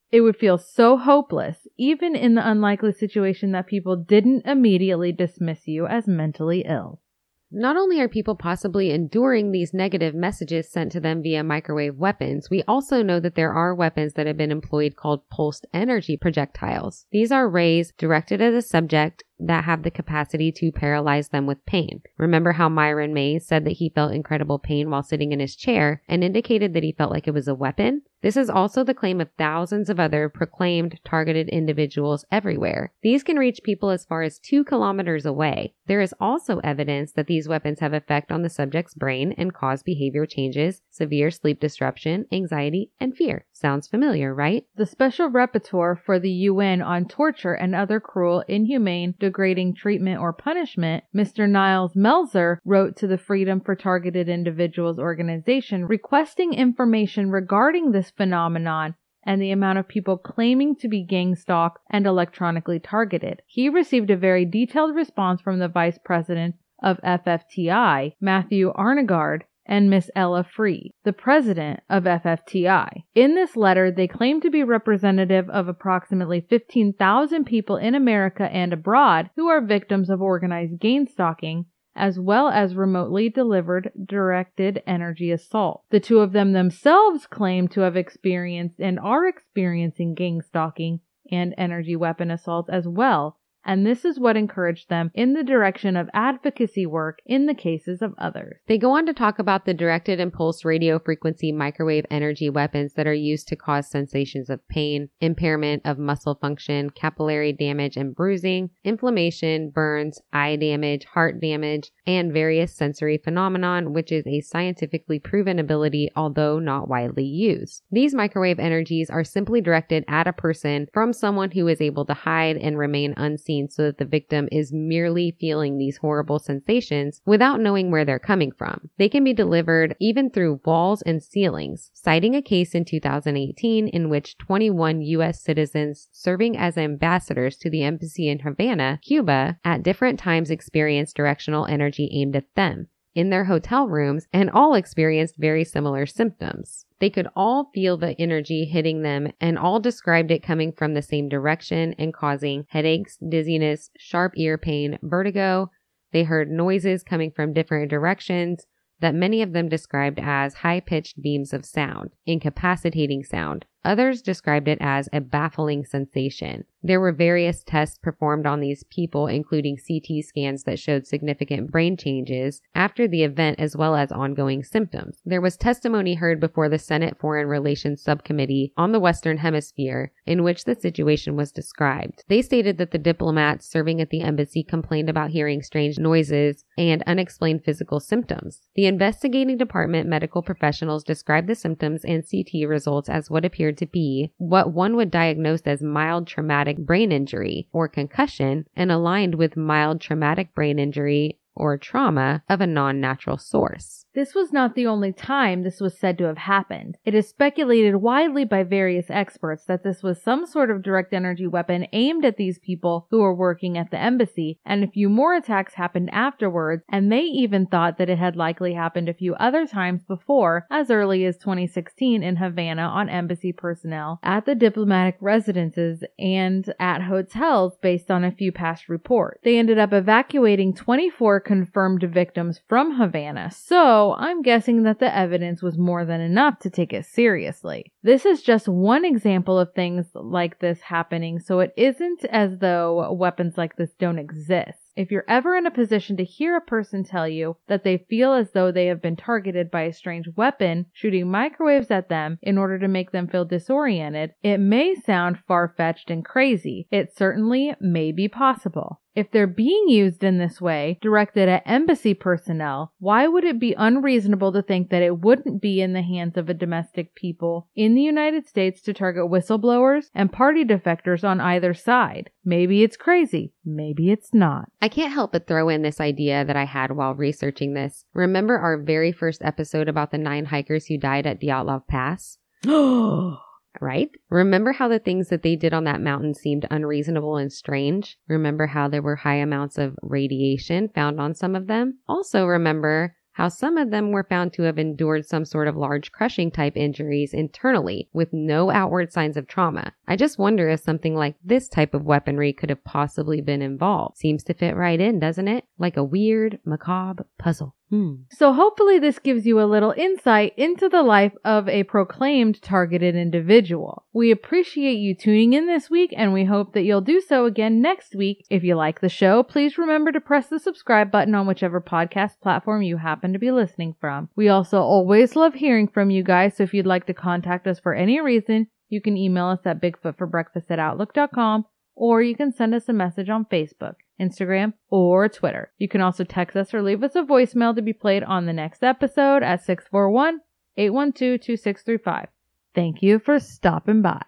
[0.10, 5.68] It would feel so hopeless, even in the unlikely situation that people didn't immediately dismiss
[5.68, 7.02] you as mentally ill.
[7.50, 12.50] Not only are people possibly enduring these negative messages sent to them via microwave weapons,
[12.50, 17.06] we also know that there are weapons that have been employed called pulsed energy projectiles.
[17.12, 21.66] These are rays directed at a subject that have the capacity to paralyze them with
[21.66, 22.02] pain.
[22.18, 26.02] Remember how Myron Mays said that he felt incredible pain while sitting in his chair
[26.08, 28.02] and indicated that he felt like it was a weapon?
[28.22, 32.92] This is also the claim of thousands of other proclaimed targeted individuals everywhere.
[33.04, 35.76] These can reach people as far as two kilometers away.
[35.86, 39.84] There is also evidence that these weapons have effect on the subject's brain and cause
[39.84, 43.46] behavior changes, severe sleep disruption, anxiety, and fear.
[43.54, 44.66] Sounds familiar, right?
[44.76, 50.34] The Special Rapporteur for the UN on torture and other cruel, inhumane, degrading treatment or
[50.34, 51.48] punishment, Mr.
[51.50, 58.96] Niles Melzer, wrote to the Freedom for Targeted Individuals organization requesting information regarding this phenomenon
[59.24, 63.42] and the amount of people claiming to be gang stalked and electronically targeted.
[63.46, 69.90] He received a very detailed response from the Vice President of FFTI, Matthew Arnegard, and
[69.90, 73.04] Miss Ella Free, the president of FFTI.
[73.14, 78.72] In this letter, they claim to be representative of approximately 15,000 people in America and
[78.72, 81.66] abroad who are victims of organized gang stalking
[81.98, 85.84] as well as remotely delivered directed energy assault.
[85.90, 91.54] The two of them themselves claim to have experienced and are experiencing gang stalking and
[91.58, 93.38] energy weapon assaults as well,
[93.68, 98.02] and this is what encouraged them in the direction of advocacy work in the cases
[98.02, 98.56] of others.
[98.68, 103.06] They go on to talk about the directed impulse radio frequency microwave energy weapons that
[103.06, 108.70] are used to cause sensations of pain, impairment of muscle function, capillary damage and bruising,
[108.86, 115.60] inflammation, burns, eye damage, heart damage, and various sensory phenomenon, which is a scientifically proven
[115.60, 117.84] ability, although not widely used.
[117.92, 122.14] These microwave energies are simply directed at a person from someone who is able to
[122.14, 127.60] hide and remain unseen so that the victim is merely feeling these horrible sensations without
[127.60, 128.90] knowing where they're coming from.
[128.98, 134.10] They can be delivered even through walls and ceilings, citing a case in 2018 in
[134.10, 135.42] which 21 U.S.
[135.42, 141.66] citizens serving as ambassadors to the embassy in Havana, Cuba, at different times experienced directional
[141.66, 142.88] energy aimed at them
[143.18, 146.86] in their hotel rooms and all experienced very similar symptoms.
[147.00, 151.02] They could all feel the energy hitting them and all described it coming from the
[151.02, 155.72] same direction and causing headaches, dizziness, sharp ear pain, vertigo.
[156.12, 158.68] They heard noises coming from different directions
[159.00, 163.66] that many of them described as high pitched beams of sound, incapacitating sound.
[163.88, 166.66] Others described it as a baffling sensation.
[166.84, 171.98] There were various tests performed on these people, including CT scans that showed significant brain
[171.98, 175.22] changes after the event as well as ongoing symptoms.
[175.26, 180.44] There was testimony heard before the Senate Foreign Relations Subcommittee on the Western Hemisphere in
[180.44, 182.24] which the situation was described.
[182.28, 187.04] They stated that the diplomats serving at the embassy complained about hearing strange noises and
[187.08, 188.62] unexplained physical symptoms.
[188.76, 193.86] The investigating department medical professionals described the symptoms and CT results as what appeared to
[193.86, 199.56] be what one would diagnose as mild traumatic brain injury or concussion and aligned with
[199.56, 204.06] mild traumatic brain injury or trauma of a non natural source.
[204.18, 206.98] This was not the only time this was said to have happened.
[207.06, 211.46] It is speculated widely by various experts that this was some sort of direct energy
[211.46, 215.36] weapon aimed at these people who were working at the embassy, and a few more
[215.36, 219.68] attacks happened afterwards, and they even thought that it had likely happened a few other
[219.68, 226.04] times before, as early as 2016 in Havana on embassy personnel, at the diplomatic residences,
[226.18, 229.42] and at hotels based on a few past reports.
[229.44, 235.62] They ended up evacuating 24 confirmed victims from Havana, so I'm guessing that the evidence
[235.62, 237.92] was more than enough to take it seriously.
[238.04, 243.12] This is just one example of things like this happening, so it isn't as though
[243.12, 244.80] weapons like this don't exist.
[244.96, 248.34] If you're ever in a position to hear a person tell you that they feel
[248.34, 252.58] as though they have been targeted by a strange weapon shooting microwaves at them in
[252.58, 256.88] order to make them feel disoriented, it may sound far fetched and crazy.
[256.90, 259.02] It certainly may be possible.
[259.18, 263.74] If they're being used in this way, directed at embassy personnel, why would it be
[263.76, 267.96] unreasonable to think that it wouldn't be in the hands of a domestic people in
[267.96, 272.30] the United States to target whistleblowers and party defectors on either side?
[272.46, 273.54] Maybe it's crazy.
[273.66, 274.70] Maybe it's not.
[274.84, 278.06] I can't help but throw in this idea that I had while researching this.
[278.14, 282.38] Remember our very first episode about the nine hikers who died at Dyatlov Pass?
[283.82, 284.10] right?
[284.30, 288.18] Remember how the things that they did on that mountain seemed unreasonable and strange?
[288.28, 292.00] Remember how there were high amounts of radiation found on some of them?
[292.08, 296.12] Also remember how some of them were found to have endured some sort of large
[296.12, 299.94] crushing type injuries internally with no outward signs of trauma.
[300.08, 304.18] I just wonder if something like this type of weaponry could have possibly been involved.
[304.18, 305.66] Seems to fit right in, doesn't it?
[305.78, 307.76] Like a weird, macabre puzzle.
[307.90, 308.16] Hmm.
[308.30, 313.16] So hopefully this gives you a little insight into the life of a proclaimed targeted
[313.16, 314.04] individual.
[314.14, 317.82] We appreciate you tuning in this week and we hope that you'll do so again
[317.82, 318.46] next week.
[318.50, 322.42] If you like the show, please remember to press the subscribe button on whichever podcast
[322.42, 324.30] platform you happen to be listening from.
[324.36, 327.80] We also always love hearing from you guys, so if you'd like to contact us
[327.80, 331.66] for any reason, you can email us at bigfootforbreakfast at outlook.com
[331.96, 335.72] or you can send us a message on Facebook, Instagram, or Twitter.
[335.78, 338.54] You can also text us or leave us a voicemail to be played on the
[338.54, 340.42] next episode at 641
[340.78, 342.28] 812 2635.
[342.76, 344.22] Thank you for stopping by.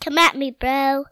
[0.00, 1.04] Come at me, bro.